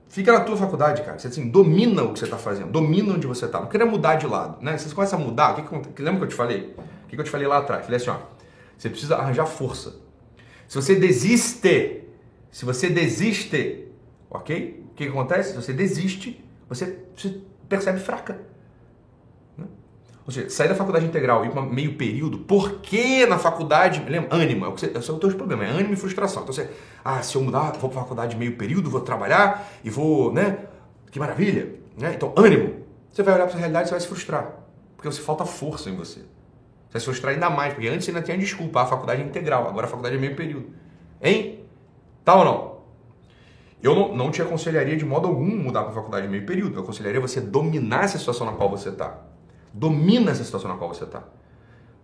Fica 0.10 0.34
na 0.34 0.40
tua 0.42 0.58
faculdade, 0.58 1.04
cara. 1.04 1.20
Você 1.20 1.28
assim, 1.28 1.50
domina 1.50 2.04
o 2.04 2.14
que 2.14 2.20
você 2.20 2.26
está 2.26 2.38
fazendo, 2.38 2.72
domina 2.72 3.14
onde 3.14 3.28
você 3.28 3.46
está. 3.46 3.60
Não 3.62 3.68
queria 3.68 3.86
mudar 3.86 4.16
de 4.16 4.26
lado, 4.26 4.58
né? 4.60 4.76
Você 4.76 4.94
começa 4.94 5.16
a 5.16 5.20
mudar, 5.20 5.52
o 5.52 5.56
que, 5.56 5.94
que, 5.94 6.02
lembra 6.02 6.20
que 6.20 6.26
eu 6.26 6.30
te 6.30 6.36
falei? 6.36 6.74
O 7.04 7.08
que, 7.08 7.16
que 7.16 7.22
eu 7.22 7.24
te 7.24 7.30
falei 7.30 7.48
lá 7.48 7.60
atrás? 7.60 7.84
Falei 7.84 7.98
assim, 7.98 8.10
ó, 8.10 8.18
você 8.76 8.90
precisa 8.90 9.16
arranjar 9.18 9.46
força. 9.46 9.96
Se 10.68 10.76
você 10.76 10.96
desiste, 10.96 12.04
se 12.50 12.66
você 12.66 12.90
desiste, 12.90 13.88
ok? 14.32 14.84
O 14.92 14.96
que, 14.96 15.06
que 15.06 15.10
acontece? 15.10 15.52
Se 15.52 15.56
você 15.56 15.74
desiste, 15.74 16.44
você 16.68 16.98
se 17.16 17.44
percebe 17.68 18.00
fraca. 18.00 18.40
Seja, 20.30 20.50
sair 20.50 20.68
da 20.68 20.76
faculdade 20.76 21.06
integral 21.06 21.44
e 21.44 21.48
ir 21.48 21.52
para 21.52 21.62
meio 21.62 21.96
período, 21.96 22.40
porque 22.40 23.26
na 23.26 23.38
faculdade, 23.38 24.04
lembra? 24.08 24.36
Ânimo, 24.36 24.66
é 24.66 24.68
o 24.68 24.74
que 24.74 24.82
você, 24.82 24.88
esse 24.88 25.10
é 25.10 25.14
o 25.14 25.18
teu 25.18 25.30
problema, 25.36 25.64
é 25.64 25.70
ânimo 25.70 25.94
e 25.94 25.96
frustração. 25.96 26.44
Então 26.44 26.54
você, 26.54 26.70
ah, 27.04 27.22
se 27.22 27.36
eu 27.36 27.42
mudar, 27.42 27.72
vou 27.74 27.90
para 27.90 28.02
faculdade 28.02 28.36
meio 28.36 28.56
período, 28.58 28.90
vou 28.90 29.02
trabalhar 29.02 29.70
e 29.84 29.90
vou, 29.90 30.34
né? 30.34 30.60
Que 31.12 31.20
maravilha, 31.20 31.76
né? 31.98 32.14
Então, 32.16 32.34
ânimo. 32.36 32.86
Você 33.12 33.24
vai 33.24 33.34
olhar 33.34 33.48
para 33.48 33.56
a 33.56 33.60
realidade 33.60 33.90
e 33.90 33.92
vai 33.92 34.00
se 34.00 34.08
frustrar, 34.08 34.54
porque 34.96 35.12
você 35.12 35.22
falta 35.22 35.46
força 35.46 35.90
em 35.90 35.96
você. 35.96 36.20
Você 36.20 36.94
vai 36.94 37.00
se 37.00 37.06
frustrar 37.06 37.34
ainda 37.34 37.50
mais, 37.50 37.74
porque 37.74 37.88
antes 37.88 38.06
você 38.06 38.12
ainda 38.12 38.22
tinha 38.22 38.38
desculpa, 38.38 38.82
a 38.82 38.86
faculdade 38.86 39.22
é 39.22 39.26
integral, 39.26 39.68
agora 39.68 39.88
a 39.88 39.90
faculdade 39.90 40.16
é 40.16 40.20
meio 40.20 40.36
período. 40.36 40.68
Hein? 41.22 41.64
Tá 42.24 42.36
ou 42.36 42.46
não? 42.46 42.80
Eu 43.82 43.96
não, 43.96 44.16
não 44.16 44.32
te 44.32 44.42
aconselharia 44.42 44.98
de 44.98 45.06
modo 45.06 45.28
algum 45.28 45.56
mudar 45.56 45.84
para 45.84 45.92
a 45.92 45.96
faculdade 45.96 46.28
meio 46.28 46.46
período. 46.46 46.76
Eu 46.76 46.84
aconselharia 46.84 47.20
você 47.20 47.40
dominar 47.40 48.04
essa 48.04 48.18
situação 48.18 48.46
na 48.46 48.54
qual 48.54 48.70
você 48.70 48.90
está. 48.90 49.22
Domina 49.74 50.32
essa 50.32 50.44
situação 50.44 50.70
na 50.70 50.78
qual 50.78 50.94
você 50.94 51.04
está. 51.04 51.24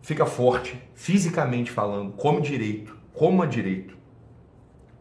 Fica 0.01 0.25
forte, 0.25 0.81
fisicamente 0.93 1.71
falando, 1.71 2.11
come 2.13 2.41
direito, 2.41 2.95
coma 3.13 3.47
direito. 3.47 3.97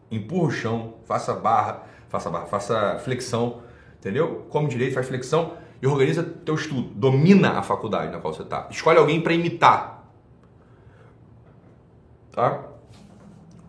Empurra 0.09 0.47
o 0.47 0.51
chão, 0.51 0.95
faça 1.05 1.33
barra, 1.33 1.83
faça 2.09 2.29
barra, 2.29 2.45
faça 2.45 2.99
flexão, 2.99 3.61
entendeu? 3.99 4.47
Come 4.49 4.67
direito, 4.67 4.93
faz 4.93 5.07
flexão 5.07 5.53
e 5.81 5.87
organiza 5.87 6.23
teu 6.23 6.55
estudo. 6.55 6.89
Domina 6.95 7.51
a 7.51 7.61
faculdade 7.61 8.11
na 8.11 8.19
qual 8.19 8.33
você 8.33 8.41
está. 8.41 8.67
Escolhe 8.71 8.97
alguém 8.97 9.21
para 9.21 9.33
imitar. 9.33 10.09
Tá? 12.31 12.63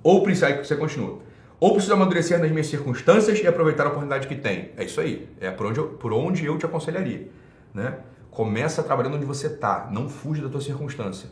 Ou 0.02 0.22
precisa 0.22 0.52
que 0.52 0.66
você 0.66 0.76
continua. 0.76 1.18
Ou 1.58 1.72
precisa 1.72 1.94
amadurecer 1.94 2.38
nas 2.38 2.50
minhas 2.50 2.66
circunstâncias 2.66 3.40
e 3.40 3.46
aproveitar 3.46 3.84
a 3.84 3.88
oportunidade 3.88 4.28
que 4.28 4.36
tem. 4.36 4.70
É 4.76 4.84
isso 4.84 5.00
aí. 5.00 5.28
É 5.40 5.50
por 5.50 5.66
onde 5.66 5.80
eu, 5.80 5.88
por 5.88 6.12
onde 6.12 6.44
eu 6.44 6.56
te 6.58 6.66
aconselharia. 6.66 7.28
Né? 7.74 7.98
Começa 8.36 8.82
trabalhando 8.82 9.14
onde 9.14 9.24
você 9.24 9.46
está, 9.46 9.88
não 9.90 10.10
fuja 10.10 10.42
da 10.42 10.50
tua 10.50 10.60
circunstância. 10.60 11.30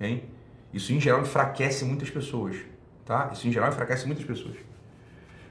Hein? 0.00 0.24
Isso 0.72 0.90
em 0.90 0.98
geral 0.98 1.20
enfraquece 1.20 1.84
muitas 1.84 2.08
pessoas, 2.08 2.56
tá? 3.04 3.28
Isso 3.30 3.46
em 3.46 3.52
geral 3.52 3.68
enfraquece 3.68 4.06
muitas 4.06 4.24
pessoas. 4.24 4.56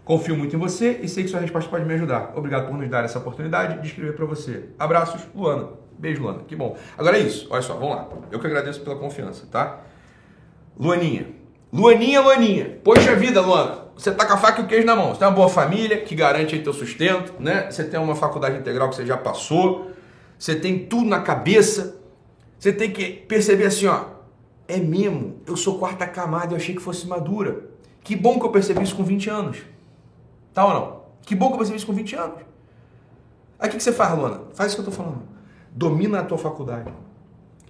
Confio 0.04 0.36
muito 0.36 0.56
em 0.56 0.58
você 0.58 0.99
e 1.04 1.08
sei 1.08 1.25
que 1.25 1.30
sua 1.30 1.41
resposta 1.41 1.69
pode 1.69 1.86
me 1.86 1.93
ajudar. 1.93 2.34
Obrigado 2.36 2.65
por 2.65 2.75
nos 2.75 2.89
dar 2.89 3.06
essa 3.06 3.19
oportunidade 3.19 3.80
de 3.80 3.88
escrever 3.88 4.15
para 4.15 4.25
você. 4.25 4.69
Abraços, 4.80 5.21
Luana. 5.36 5.69
Beijo, 5.95 6.23
Luana. 6.23 6.39
Que 6.47 6.56
bom. 6.56 6.75
Agora 6.97 7.19
é 7.19 7.21
isso. 7.21 7.47
Olha 7.52 7.62
só, 7.62 7.75
vamos 7.75 7.95
lá. 7.95 8.10
Eu 8.32 8.39
que 8.39 8.47
agradeço 8.47 8.82
pela 8.82 8.95
confiança, 8.95 9.45
tá? 9.45 9.82
Luaninha. 10.75 11.28
Luaninha, 11.71 12.19
Luaninha. 12.19 12.80
Poxa 12.84 13.15
vida, 13.15 13.41
Luana. 13.41 13.89
Você 13.95 14.12
tá 14.12 14.25
com 14.25 14.34
a 14.34 14.38
faca 14.38 14.60
e 14.60 14.63
o 14.63 14.67
queijo 14.67 14.88
na 14.88 14.95
mão. 14.95 15.10
Você 15.10 15.19
tem 15.19 15.28
uma 15.28 15.36
boa 15.36 15.49
família 15.49 16.02
que 16.02 16.15
garante 16.15 16.56
aí 16.56 16.63
teu 16.63 16.73
sustento, 16.73 17.36
né? 17.39 17.69
Você 17.69 17.84
tem 17.84 17.99
uma 17.99 18.15
faculdade 18.15 18.58
integral 18.58 18.89
que 18.89 18.95
você 18.95 19.06
já 19.06 19.17
passou 19.17 19.99
você 20.39 20.56
tem 20.56 20.86
tudo 20.86 21.06
na 21.06 21.21
cabeça. 21.21 22.02
Você 22.58 22.71
tem 22.71 22.89
que 22.91 23.12
perceber 23.12 23.65
assim, 23.65 23.88
ó, 23.88 24.06
é 24.67 24.78
mesmo, 24.78 25.41
eu 25.45 25.58
sou 25.58 25.78
quarta 25.78 26.08
camada, 26.08 26.54
eu 26.54 26.58
achei 26.58 26.73
que 26.73 26.82
fosse 26.82 27.06
madura. 27.06 27.69
Que 28.02 28.15
bom 28.15 28.39
que 28.39 28.45
eu 28.45 28.52
percebi 28.52 28.82
isso 28.82 28.95
com 28.95 29.04
20 29.04 29.30
anos. 29.30 29.58
Tá 30.54 30.65
ou 30.65 30.73
não? 30.73 31.04
Que 31.21 31.36
bom 31.36 31.47
que 31.47 31.54
eu 31.54 31.58
percebi 31.58 31.78
isso 31.78 31.86
com 31.86 31.93
20 31.93 32.15
anos. 32.15 32.39
Aí 33.60 33.67
o 33.67 33.71
que, 33.71 33.80
você 33.80 33.91
faz, 33.91 34.17
Luana? 34.17 34.43
Faz 34.54 34.71
isso 34.71 34.82
que 34.82 34.88
eu 34.88 34.91
tô 34.91 34.97
falando. 34.97 35.23
Domina 35.71 36.21
a 36.21 36.23
tua 36.23 36.38
faculdade 36.38 36.91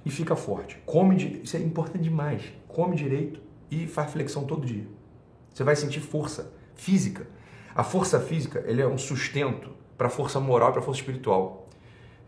e 0.05 0.11
fica 0.11 0.35
forte. 0.35 0.77
Come, 0.85 1.15
de... 1.15 1.41
isso 1.43 1.57
é 1.57 1.59
importante 1.59 2.03
demais. 2.03 2.43
Come 2.67 2.95
direito 2.95 3.41
e 3.71 3.87
faz 3.87 4.11
flexão 4.11 4.43
todo 4.43 4.65
dia. 4.65 4.87
Você 5.51 5.63
vai 5.63 5.75
sentir 5.75 5.99
força 5.99 6.53
física. 6.75 7.27
A 7.73 7.83
força 7.83 8.19
física, 8.19 8.63
ele 8.67 8.81
é 8.81 8.87
um 8.87 8.97
sustento 8.97 9.71
para 9.97 10.07
a 10.07 10.09
força 10.09 10.39
moral 10.39 10.69
e 10.69 10.71
para 10.73 10.81
a 10.81 10.83
força 10.83 11.01
espiritual 11.01 11.58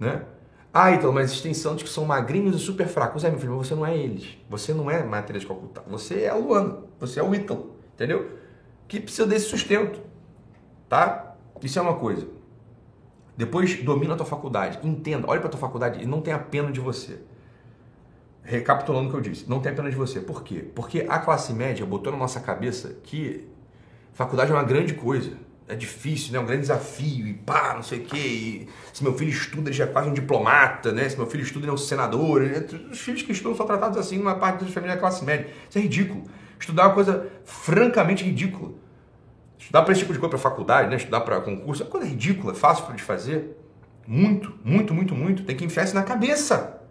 né? 0.02 0.26
Ah, 0.74 0.92
então, 0.92 1.14
mas 1.14 1.30
existem 1.32 1.54
santos 1.54 1.84
que 1.84 1.90
são 1.90 2.04
magrinhos 2.04 2.56
e 2.56 2.60
super 2.60 2.88
fracos. 2.88 3.24
É, 3.24 3.30
meu 3.30 3.40
filho, 3.40 3.56
mas 3.56 3.68
você 3.68 3.76
não 3.76 3.86
é 3.86 3.98
eles. 3.98 4.38
Você 4.50 4.74
não 4.74 4.92
é 4.92 5.02
Matheus 5.04 5.42
de 5.42 5.48
Calcutá. 5.48 5.82
Você 5.88 6.22
é 6.22 6.30
a 6.30 6.36
Luana. 6.36 6.78
Você 7.00 7.20
é 7.20 7.24
o 7.24 7.34
Ítalo. 7.34 7.76
Entendeu? 7.94 8.42
que 8.92 9.00
precisa 9.00 9.26
desse 9.26 9.46
sustento, 9.46 10.02
tá? 10.90 11.38
Isso 11.64 11.80
é 11.80 11.82
uma 11.82 11.94
coisa. 11.94 12.28
Depois 13.38 13.82
domina 13.82 14.16
a 14.16 14.18
tua 14.18 14.26
faculdade, 14.26 14.86
entenda, 14.86 15.30
olha 15.30 15.40
para 15.40 15.50
tua 15.50 15.60
faculdade 15.62 16.04
e 16.04 16.06
não 16.06 16.20
tenha 16.20 16.38
pena 16.38 16.70
de 16.74 16.82
você. 16.82 17.18
Recapitulando 18.44 19.08
o 19.08 19.12
que 19.12 19.16
eu 19.16 19.22
disse, 19.22 19.50
não 19.50 19.62
tenha 19.62 19.74
pena 19.74 19.90
de 19.90 19.96
você. 19.96 20.20
Por 20.20 20.44
quê? 20.44 20.70
Porque 20.76 21.06
a 21.08 21.20
classe 21.20 21.54
média 21.54 21.86
botou 21.86 22.12
na 22.12 22.20
nossa 22.20 22.42
cabeça 22.42 22.98
que 23.02 23.48
faculdade 24.12 24.52
é 24.52 24.54
uma 24.54 24.64
grande 24.64 24.94
coisa 24.94 25.38
é 25.72 25.76
difícil, 25.76 26.34
né? 26.34 26.38
É 26.38 26.42
um 26.42 26.46
grande 26.46 26.62
desafio, 26.62 27.26
e 27.26 27.34
pá, 27.34 27.74
não 27.74 27.82
sei 27.82 28.00
o 28.00 28.04
quê. 28.04 28.18
E 28.18 28.70
se 28.92 29.02
meu 29.02 29.18
filho 29.18 29.32
estuda, 29.32 29.70
ele 29.70 29.78
já 29.78 29.86
é 29.86 29.88
quase 29.88 30.10
um 30.10 30.14
diplomata, 30.14 30.92
né? 30.92 31.08
Se 31.08 31.16
meu 31.16 31.26
filho 31.26 31.44
estuda, 31.44 31.64
ele 31.64 31.72
é 31.72 31.74
um 31.74 31.78
senador. 31.78 32.42
Né? 32.42 32.66
Os 32.92 33.00
filhos 33.00 33.22
que 33.22 33.32
estudam 33.32 33.56
são 33.56 33.66
tratados 33.66 33.98
assim 33.98 34.18
numa 34.18 34.36
parte 34.36 34.66
da 34.66 34.70
família 34.70 34.96
da 34.96 35.00
classe 35.00 35.24
média. 35.24 35.48
Isso 35.70 35.78
é 35.78 35.82
ridículo. 35.82 36.26
Estudar 36.60 36.84
é 36.84 36.86
uma 36.88 36.94
coisa 36.94 37.32
francamente 37.46 38.26
ridícula. 38.26 38.74
Estudar 39.58 39.84
para 39.84 39.94
esse 39.94 40.02
tipo 40.02 40.12
de 40.12 40.20
coisa, 40.20 40.30
para 40.32 40.40
faculdade, 40.40 40.90
né? 40.90 40.98
Estudar 40.98 41.22
para 41.22 41.40
concurso, 41.40 41.84
é 41.84 41.86
uma 41.86 41.92
coisa 41.92 42.06
ridícula, 42.06 42.52
é 42.52 42.56
fácil 42.56 42.94
de 42.94 43.02
fazer. 43.02 43.58
Muito, 44.06 44.54
muito, 44.66 44.94
muito, 44.94 45.16
muito. 45.16 45.44
Tem 45.46 45.56
que 45.56 45.64
enfiar 45.64 45.86
isso 45.86 45.96
na 45.96 46.04
cabeça. 46.04 46.82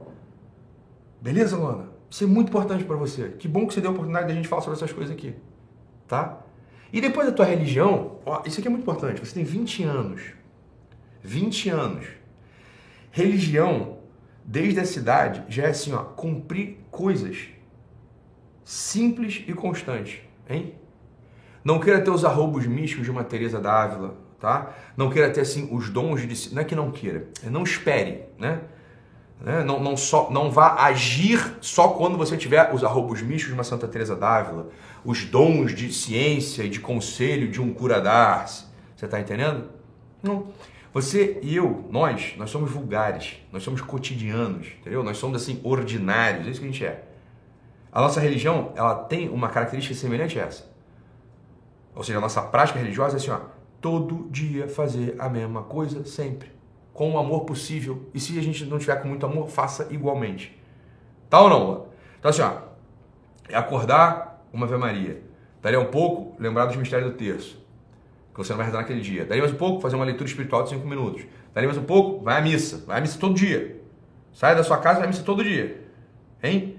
Beleza, 1.21 1.55
Luana? 1.55 1.91
Isso 2.09 2.25
é 2.25 2.27
muito 2.27 2.49
importante 2.49 2.83
para 2.85 2.97
você. 2.97 3.29
Que 3.39 3.47
bom 3.47 3.67
que 3.67 3.75
você 3.75 3.81
deu 3.83 3.91
a 3.91 3.93
oportunidade 3.93 4.27
de 4.29 4.33
a 4.33 4.37
gente 4.37 4.49
falar 4.49 4.63
sobre 4.63 4.79
essas 4.79 4.91
coisas 4.91 5.15
aqui. 5.15 5.35
Tá? 6.09 6.39
E 6.93 7.01
depois 7.01 7.27
da 7.27 7.33
tua 7.33 7.45
religião, 7.45 8.19
ó, 8.27 8.43
isso 8.45 8.59
aqui 8.59 8.69
é 8.69 8.71
muito 8.71 8.83
importante, 8.83 9.21
você 9.21 9.35
tem 9.35 9.45
20 9.45 9.85
anos. 9.85 10.23
20 11.23 11.69
anos. 11.71 12.07
Religião, 13.13 13.99
desde 14.45 14.81
a 14.81 14.85
cidade, 14.85 15.45
já 15.49 15.65
é 15.65 15.71
assim, 15.71 15.93
ó, 15.93 16.03
cumprir 16.03 16.79
coisas 16.91 17.49
simples 18.65 19.45
e 19.47 19.53
constantes, 19.53 20.21
hein? 20.49 20.75
Não 21.65 21.79
queira 21.79 22.01
ter 22.01 22.11
os 22.11 22.25
arroubos 22.25 22.67
místicos 22.67 23.05
de 23.05 23.11
uma 23.11 23.25
Teresa 23.25 23.61
d'Ávila, 23.61 24.17
tá? 24.39 24.75
Não 24.97 25.11
queira 25.11 25.31
ter 25.31 25.41
assim 25.41 25.69
os 25.73 25.91
dons 25.91 26.27
de 26.27 26.55
não 26.55 26.63
é 26.63 26.65
que 26.65 26.75
não 26.75 26.91
queira, 26.91 27.29
é 27.45 27.51
não 27.51 27.63
espere, 27.63 28.25
né? 28.39 28.61
Né? 29.41 29.65
Não, 29.65 29.81
não, 29.81 29.97
só, 29.97 30.31
não 30.31 30.51
vá 30.51 30.75
agir 30.85 31.57
só 31.61 31.89
quando 31.89 32.19
você 32.19 32.37
tiver 32.37 32.73
os 32.75 32.85
arrobos 32.85 33.23
místicos 33.23 33.49
de 33.49 33.55
uma 33.55 33.65
Santa 33.65 33.89
Teresa 33.89 34.15
d'Ávila, 34.15 34.69
os 35.05 35.25
dons 35.25 35.75
de 35.75 35.93
ciência 35.93 36.63
e 36.63 36.69
de 36.69 36.79
conselho 36.79 37.51
de 37.51 37.61
um 37.61 37.73
cura 37.73 38.01
d'Ars. 38.01 38.67
Você 38.95 39.07
está 39.07 39.19
entendendo? 39.19 39.71
Não. 40.23 40.49
Você 40.93 41.39
e 41.43 41.57
eu, 41.57 41.87
nós, 41.91 42.35
nós 42.37 42.51
somos 42.51 42.71
vulgares, 42.71 43.37
nós 43.53 43.63
somos 43.63 43.81
cotidianos, 43.81 44.67
entendeu? 44.81 45.03
Nós 45.03 45.17
somos 45.17 45.41
assim 45.41 45.61
ordinários, 45.63 46.47
é 46.47 46.51
isso 46.51 46.61
que 46.61 46.67
a 46.67 46.71
gente 46.71 46.85
é. 46.85 47.05
A 47.93 48.01
nossa 48.01 48.21
religião, 48.21 48.73
ela 48.75 48.95
tem 48.95 49.29
uma 49.29 49.49
característica 49.49 49.95
semelhante 49.95 50.39
a 50.39 50.43
essa. 50.43 50.69
Ou 51.95 52.03
seja, 52.03 52.19
a 52.19 52.21
nossa 52.21 52.43
prática 52.43 52.79
religiosa 52.79 53.17
é 53.17 53.19
assim, 53.19 53.31
ó, 53.31 53.41
todo 53.81 54.29
dia 54.31 54.69
fazer 54.69 55.15
a 55.19 55.29
mesma 55.29 55.63
coisa 55.63 56.05
sempre 56.05 56.60
com 57.01 57.13
o 57.13 57.19
amor 57.19 57.47
possível. 57.47 58.11
E 58.13 58.21
se 58.21 58.39
a 58.39 58.43
gente 58.43 58.63
não 58.67 58.79
tiver 58.79 58.95
com 58.97 59.09
muito 59.09 59.25
amor, 59.25 59.49
faça 59.49 59.89
igualmente. 59.91 60.55
Tá 61.31 61.41
ou 61.41 61.49
não? 61.49 61.87
Então 62.19 62.29
assim, 62.29 62.43
ó, 62.43 62.59
é 63.49 63.57
acordar 63.57 64.45
uma 64.53 64.67
Ave 64.67 64.77
Maria. 64.77 65.23
Daria 65.63 65.81
um 65.81 65.87
pouco, 65.87 66.37
lembrar 66.39 66.67
dos 66.67 66.77
mistérios 66.77 67.11
do 67.11 67.17
terço, 67.17 67.59
que 68.35 68.37
você 68.37 68.53
não 68.53 68.59
vai 68.59 68.67
rezar 68.67 68.81
naquele 68.81 69.01
dia. 69.01 69.25
Daria 69.25 69.43
mais 69.43 69.55
um 69.55 69.57
pouco, 69.57 69.81
fazer 69.81 69.97
uma 69.97 70.05
leitura 70.05 70.29
espiritual 70.29 70.63
de 70.63 70.69
5 70.69 70.87
minutos. 70.87 71.23
Daria 71.55 71.67
mais 71.71 71.79
um 71.79 71.85
pouco, 71.85 72.23
vai 72.23 72.37
à 72.37 72.43
missa. 72.43 72.85
Vai 72.87 72.99
à 72.99 73.01
missa 73.01 73.19
todo 73.19 73.33
dia. 73.33 73.81
Sai 74.35 74.55
da 74.55 74.63
sua 74.63 74.77
casa 74.77 74.99
vai 74.99 75.07
à 75.07 75.11
missa 75.11 75.23
todo 75.23 75.43
dia. 75.43 75.83
Hein? 76.43 76.77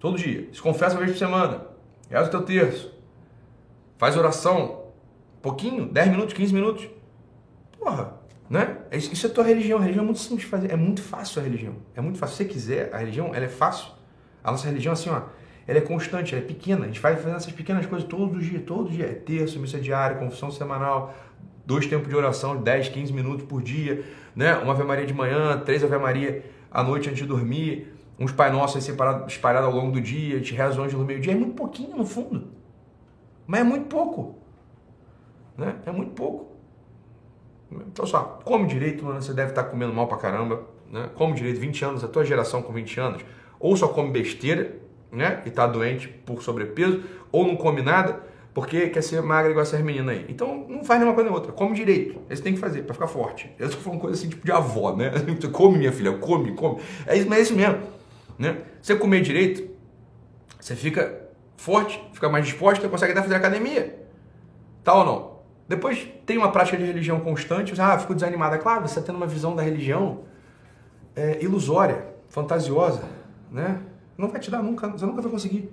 Todo 0.00 0.18
dia. 0.18 0.48
Se 0.52 0.60
confessa 0.60 0.96
uma 0.96 1.02
vez 1.02 1.12
por 1.12 1.18
semana. 1.18 1.64
Reza 2.10 2.26
o 2.26 2.30
teu 2.32 2.42
terço. 2.42 2.92
Faz 3.98 4.16
oração. 4.16 4.86
Pouquinho, 5.40 5.86
10 5.86 6.08
minutos, 6.08 6.34
15 6.34 6.52
minutos. 6.52 6.88
Porra, 7.78 8.20
né? 8.52 8.76
É 8.90 8.98
isso 8.98 9.26
é 9.26 9.30
tua 9.30 9.44
religião. 9.44 9.78
A 9.78 9.80
religião 9.80 10.02
é 10.02 10.04
muito 10.04 10.20
simples 10.20 10.42
de 10.42 10.46
fazer. 10.46 10.70
É 10.70 10.76
muito 10.76 11.00
fácil 11.00 11.40
a 11.40 11.42
religião. 11.42 11.74
É 11.96 12.02
muito 12.02 12.18
fácil. 12.18 12.36
Se 12.36 12.44
você 12.44 12.48
quiser, 12.50 12.94
a 12.94 12.98
religião, 12.98 13.34
ela 13.34 13.46
é 13.46 13.48
fácil. 13.48 13.90
A 14.44 14.50
nossa 14.50 14.66
religião, 14.66 14.92
assim, 14.92 15.08
ó, 15.08 15.22
ela 15.66 15.78
é 15.78 15.80
constante, 15.80 16.34
ela 16.34 16.44
é 16.44 16.46
pequena. 16.46 16.84
A 16.84 16.86
gente 16.86 17.00
vai 17.00 17.16
fazendo 17.16 17.36
essas 17.36 17.52
pequenas 17.54 17.86
coisas 17.86 18.06
todos 18.06 18.36
os 18.36 18.44
dias. 18.44 18.62
Todo 18.66 18.90
dia. 18.90 19.06
É 19.06 19.14
terço, 19.14 19.58
missa 19.58 19.80
diária, 19.80 20.18
confissão 20.18 20.50
semanal, 20.50 21.14
dois 21.64 21.86
tempos 21.86 22.10
de 22.10 22.14
oração, 22.14 22.62
10, 22.62 22.90
15 22.90 23.10
minutos 23.14 23.46
por 23.46 23.62
dia, 23.62 24.04
né? 24.36 24.54
Uma 24.58 24.74
Ave 24.74 24.84
Maria 24.84 25.06
de 25.06 25.14
manhã, 25.14 25.58
três 25.64 25.82
Ave 25.82 25.96
Maria 25.96 26.44
à 26.70 26.82
noite 26.82 27.08
antes 27.08 27.20
de 27.20 27.26
dormir, 27.26 27.90
uns 28.18 28.32
Pai 28.32 28.52
Nosso 28.52 28.76
aí 28.76 28.82
separados, 28.82 29.32
espalhados 29.32 29.66
ao 29.66 29.74
longo 29.74 29.92
do 29.92 30.00
dia, 30.00 30.34
a 30.34 30.38
gente 30.40 30.52
reza 30.52 30.78
antes 30.78 30.94
do 30.94 31.06
meio-dia. 31.06 31.32
É 31.32 31.36
muito 31.36 31.54
pouquinho, 31.54 31.96
no 31.96 32.04
fundo. 32.04 32.48
Mas 33.46 33.60
é 33.60 33.64
muito 33.64 33.86
pouco. 33.86 34.36
Né? 35.56 35.74
É 35.86 35.90
muito 35.90 36.12
pouco. 36.12 36.51
Então 37.92 38.06
só, 38.06 38.40
come 38.44 38.66
direito, 38.66 39.04
mano, 39.04 39.20
você 39.20 39.32
deve 39.32 39.50
estar 39.50 39.64
comendo 39.64 39.92
mal 39.92 40.06
pra 40.06 40.18
caramba, 40.18 40.62
né? 40.90 41.08
Come 41.14 41.34
direito, 41.34 41.60
20 41.60 41.84
anos, 41.84 42.04
a 42.04 42.08
tua 42.08 42.24
geração 42.24 42.62
com 42.62 42.72
20 42.72 43.00
anos, 43.00 43.24
ou 43.58 43.76
só 43.76 43.88
come 43.88 44.10
besteira, 44.10 44.76
né? 45.10 45.42
E 45.46 45.50
tá 45.50 45.66
doente 45.66 46.08
por 46.08 46.42
sobrepeso, 46.42 47.02
ou 47.30 47.46
não 47.46 47.56
come 47.56 47.82
nada, 47.82 48.20
porque 48.54 48.88
quer 48.88 49.02
ser 49.02 49.22
magra 49.22 49.50
igual 49.50 49.62
essas 49.62 49.80
meninas 49.80 50.16
aí. 50.16 50.26
Então 50.28 50.66
não 50.68 50.84
faz 50.84 51.00
nenhuma 51.00 51.14
coisa 51.14 51.30
nem 51.30 51.38
outra, 51.38 51.52
come 51.52 51.74
direito. 51.74 52.20
Isso 52.28 52.42
tem 52.42 52.54
que 52.54 52.60
fazer 52.60 52.82
para 52.82 52.94
ficar 52.94 53.06
forte. 53.06 53.50
Eu 53.58 53.70
tô 53.70 53.76
falando 53.78 54.00
coisa 54.00 54.18
assim, 54.18 54.28
tipo 54.28 54.44
de 54.44 54.52
avó, 54.52 54.94
né? 54.94 55.10
come, 55.52 55.78
minha 55.78 55.92
filha, 55.92 56.12
come, 56.18 56.52
come. 56.52 56.80
É 57.06 57.16
isso, 57.16 57.28
mas 57.28 57.38
é 57.38 57.42
isso 57.42 57.54
mesmo, 57.54 57.78
né? 58.38 58.58
Você 58.80 58.94
comer 58.96 59.22
direito, 59.22 59.70
você 60.60 60.76
fica 60.76 61.22
forte, 61.56 62.02
fica 62.12 62.28
mais 62.28 62.44
disposta, 62.44 62.88
consegue 62.88 63.12
até 63.12 63.22
fazer 63.22 63.34
academia. 63.34 63.98
Tá 64.84 64.94
ou 64.94 65.04
não? 65.04 65.31
Depois 65.72 66.06
tem 66.26 66.36
uma 66.36 66.52
prática 66.52 66.76
de 66.76 66.84
religião 66.84 67.18
constante, 67.20 67.72
ah, 67.80 67.98
fico 67.98 68.14
desanimada. 68.14 68.58
Claro, 68.58 68.82
você 68.82 68.98
está 68.98 69.00
tendo 69.00 69.16
uma 69.16 69.26
visão 69.26 69.56
da 69.56 69.62
religião 69.62 70.20
é, 71.16 71.42
ilusória, 71.42 72.08
fantasiosa, 72.28 73.04
né? 73.50 73.80
Não 74.18 74.28
vai 74.28 74.38
te 74.38 74.50
dar 74.50 74.62
nunca, 74.62 74.86
você 74.88 75.06
nunca 75.06 75.22
vai 75.22 75.30
conseguir. 75.30 75.72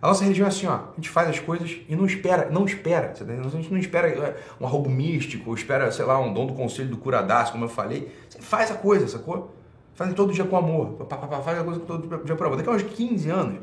A 0.00 0.06
nossa 0.06 0.22
religião 0.22 0.46
é 0.46 0.48
assim, 0.48 0.68
ó, 0.68 0.74
a 0.74 0.94
gente 0.94 1.10
faz 1.10 1.28
as 1.28 1.40
coisas 1.40 1.76
e 1.88 1.96
não 1.96 2.06
espera, 2.06 2.50
não 2.50 2.64
espera, 2.64 3.08
tá 3.08 3.24
a 3.24 3.48
gente 3.48 3.68
não 3.68 3.78
espera 3.80 4.08
é, 4.08 4.36
um 4.60 4.66
arrobo 4.66 4.88
místico, 4.88 5.52
espera, 5.54 5.90
sei 5.90 6.04
lá, 6.04 6.20
um 6.20 6.32
dom 6.32 6.46
do 6.46 6.54
conselho 6.54 6.88
do 6.88 6.96
curadaço, 6.96 7.50
como 7.50 7.64
eu 7.64 7.68
falei. 7.68 8.12
Você 8.28 8.40
faz 8.40 8.70
a 8.70 8.74
coisa, 8.74 9.08
sacou? 9.08 9.52
Faz 9.94 10.14
todo 10.14 10.32
dia 10.32 10.44
com 10.44 10.56
amor, 10.56 11.04
faz 11.44 11.58
a 11.58 11.64
coisa 11.64 11.80
todo 11.80 12.24
dia 12.24 12.36
por 12.36 12.46
amor. 12.46 12.58
Daqui 12.58 12.68
a 12.68 12.72
uns 12.74 12.84
15 12.84 13.28
anos, 13.28 13.58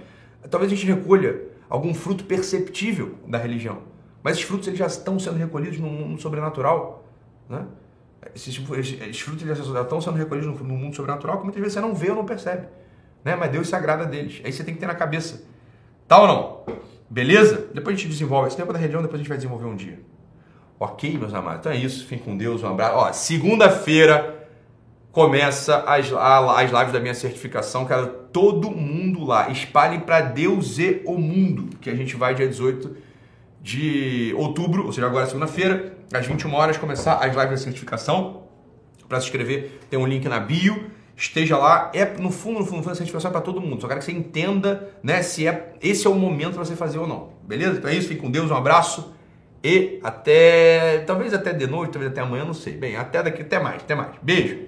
talvez 0.50 0.70
a 0.70 0.76
gente 0.76 0.86
recolha 0.86 1.42
algum 1.70 1.94
fruto 1.94 2.26
perceptível 2.26 3.16
da 3.26 3.38
religião. 3.38 3.89
Mas 4.24 4.34
esses 4.34 4.46
frutos 4.46 4.68
eles 4.68 4.80
já 4.80 4.88
estão 4.88 5.18
sendo 5.18 5.38
recolhidos 5.38 5.80
no 5.80 5.88
mundo 5.88 6.22
sobrenatural, 6.22 7.06
né? 7.48 7.66
Esses, 8.36 8.60
esses 8.60 9.22
frutos 9.22 9.44
eles 9.44 9.58
já 9.58 9.82
estão 9.82 10.02
sendo 10.02 10.18
recolhidos 10.18 10.60
no 10.60 10.66
mundo 10.66 10.96
sobrenatural 10.96 11.38
que 11.38 11.44
muitas 11.44 11.62
vezes 11.62 11.74
você 11.74 11.82
não 11.82 11.96
vê 11.96 12.10
ou 12.10 12.16
não 12.16 12.26
percebe, 12.26 12.68
né? 13.24 13.36
Mas 13.36 13.52
Deus 13.52 13.70
se 13.70 13.76
agrada 13.76 14.06
deles. 14.06 14.42
Aí 14.44 14.52
você 14.52 14.64
tem 14.64 14.74
que 14.74 14.80
ter 14.80 14.88
na 14.88 14.96
cabeça, 14.96 15.44
tá 16.08 16.22
ou 16.22 16.28
não? 16.28 16.80
Beleza? 17.10 17.68
Depois 17.74 17.96
a 17.96 18.00
gente 18.00 18.10
desenvolve. 18.10 18.50
Esse 18.50 18.58
tempo 18.58 18.72
da 18.72 18.78
religião 18.78 19.02
depois 19.02 19.16
a 19.16 19.24
gente 19.24 19.30
vai 19.30 19.38
desenvolver 19.38 19.66
um 19.66 19.76
dia. 19.76 20.00
Ok, 20.80 21.18
meus 21.18 21.34
amados? 21.34 21.60
Então 21.60 21.72
é 21.72 21.76
isso. 21.76 22.06
Fiquem 22.06 22.24
com 22.24 22.38
Deus. 22.38 22.62
Um 22.64 22.70
abraço. 22.70 22.96
Ó, 22.96 23.12
segunda-feira 23.12 24.48
começa 25.12 25.84
as, 25.86 26.14
as 26.14 26.72
lives 26.72 26.94
da 26.94 27.00
minha 27.00 27.16
certificação. 27.16 27.86
Quero 27.86 28.08
todo 28.32 28.70
mundo 28.70 29.26
lá. 29.26 29.50
Espalhe 29.50 30.00
para 30.00 30.22
Deus 30.22 30.78
e 30.78 31.02
o 31.04 31.18
mundo. 31.18 31.76
Que 31.82 31.90
a 31.90 31.96
gente 31.96 32.16
vai 32.16 32.36
dia 32.36 32.48
18 32.48 33.09
de 33.62 34.34
outubro, 34.38 34.86
ou 34.86 34.94
seja, 34.94 35.08
agora 35.08 35.26
segunda-feira, 35.26 35.94
às 36.14 36.26
21 36.26 36.54
horas, 36.54 36.78
começar 36.78 37.16
as 37.16 37.36
lives 37.36 37.50
da 37.50 37.58
certificação. 37.58 38.44
Para 39.08 39.20
se 39.20 39.26
inscrever, 39.26 39.80
tem 39.90 40.00
um 40.00 40.06
link 40.06 40.28
na 40.28 40.40
bio. 40.40 40.86
Esteja 41.18 41.58
lá. 41.58 41.92
É 41.94 42.06
no 42.06 42.32
fundo, 42.32 42.60
no 42.60 42.66
fundo, 42.66 42.78
no 42.78 42.84
fundo 42.84 42.92
a 42.92 42.96
certificação 42.96 43.30
é 43.30 43.32
para 43.32 43.42
todo 43.42 43.60
mundo. 43.60 43.82
Só 43.82 43.88
quero 43.88 44.00
que 44.00 44.06
você 44.06 44.12
entenda, 44.12 44.90
né, 45.04 45.22
se 45.22 45.48
é 45.48 45.74
esse 45.82 46.06
é 46.08 46.10
o 46.10 46.16
momento 46.16 46.54
para 46.54 46.64
você 46.64 46.76
fazer 46.76 47.00
ou 47.00 47.08
não. 47.08 47.30
Beleza? 47.44 47.78
Então 47.78 47.90
é 47.90 47.96
isso. 47.96 48.08
Fique 48.08 48.22
com 48.22 48.32
Deus. 48.32 48.52
Um 48.52 48.56
abraço 48.56 49.14
e 49.64 50.00
até 50.04 51.00
talvez 51.00 51.34
até 51.34 51.52
de 51.52 51.68
noite, 51.68 51.92
talvez 51.92 52.12
até 52.12 52.22
amanhã, 52.22 52.46
não 52.46 52.54
sei. 52.54 52.74
Bem, 52.74 52.96
até 52.96 53.22
daqui, 53.22 53.42
até 53.42 53.60
mais, 53.60 53.82
até 53.82 53.96
mais. 53.96 54.12
Beijo. 54.22 54.60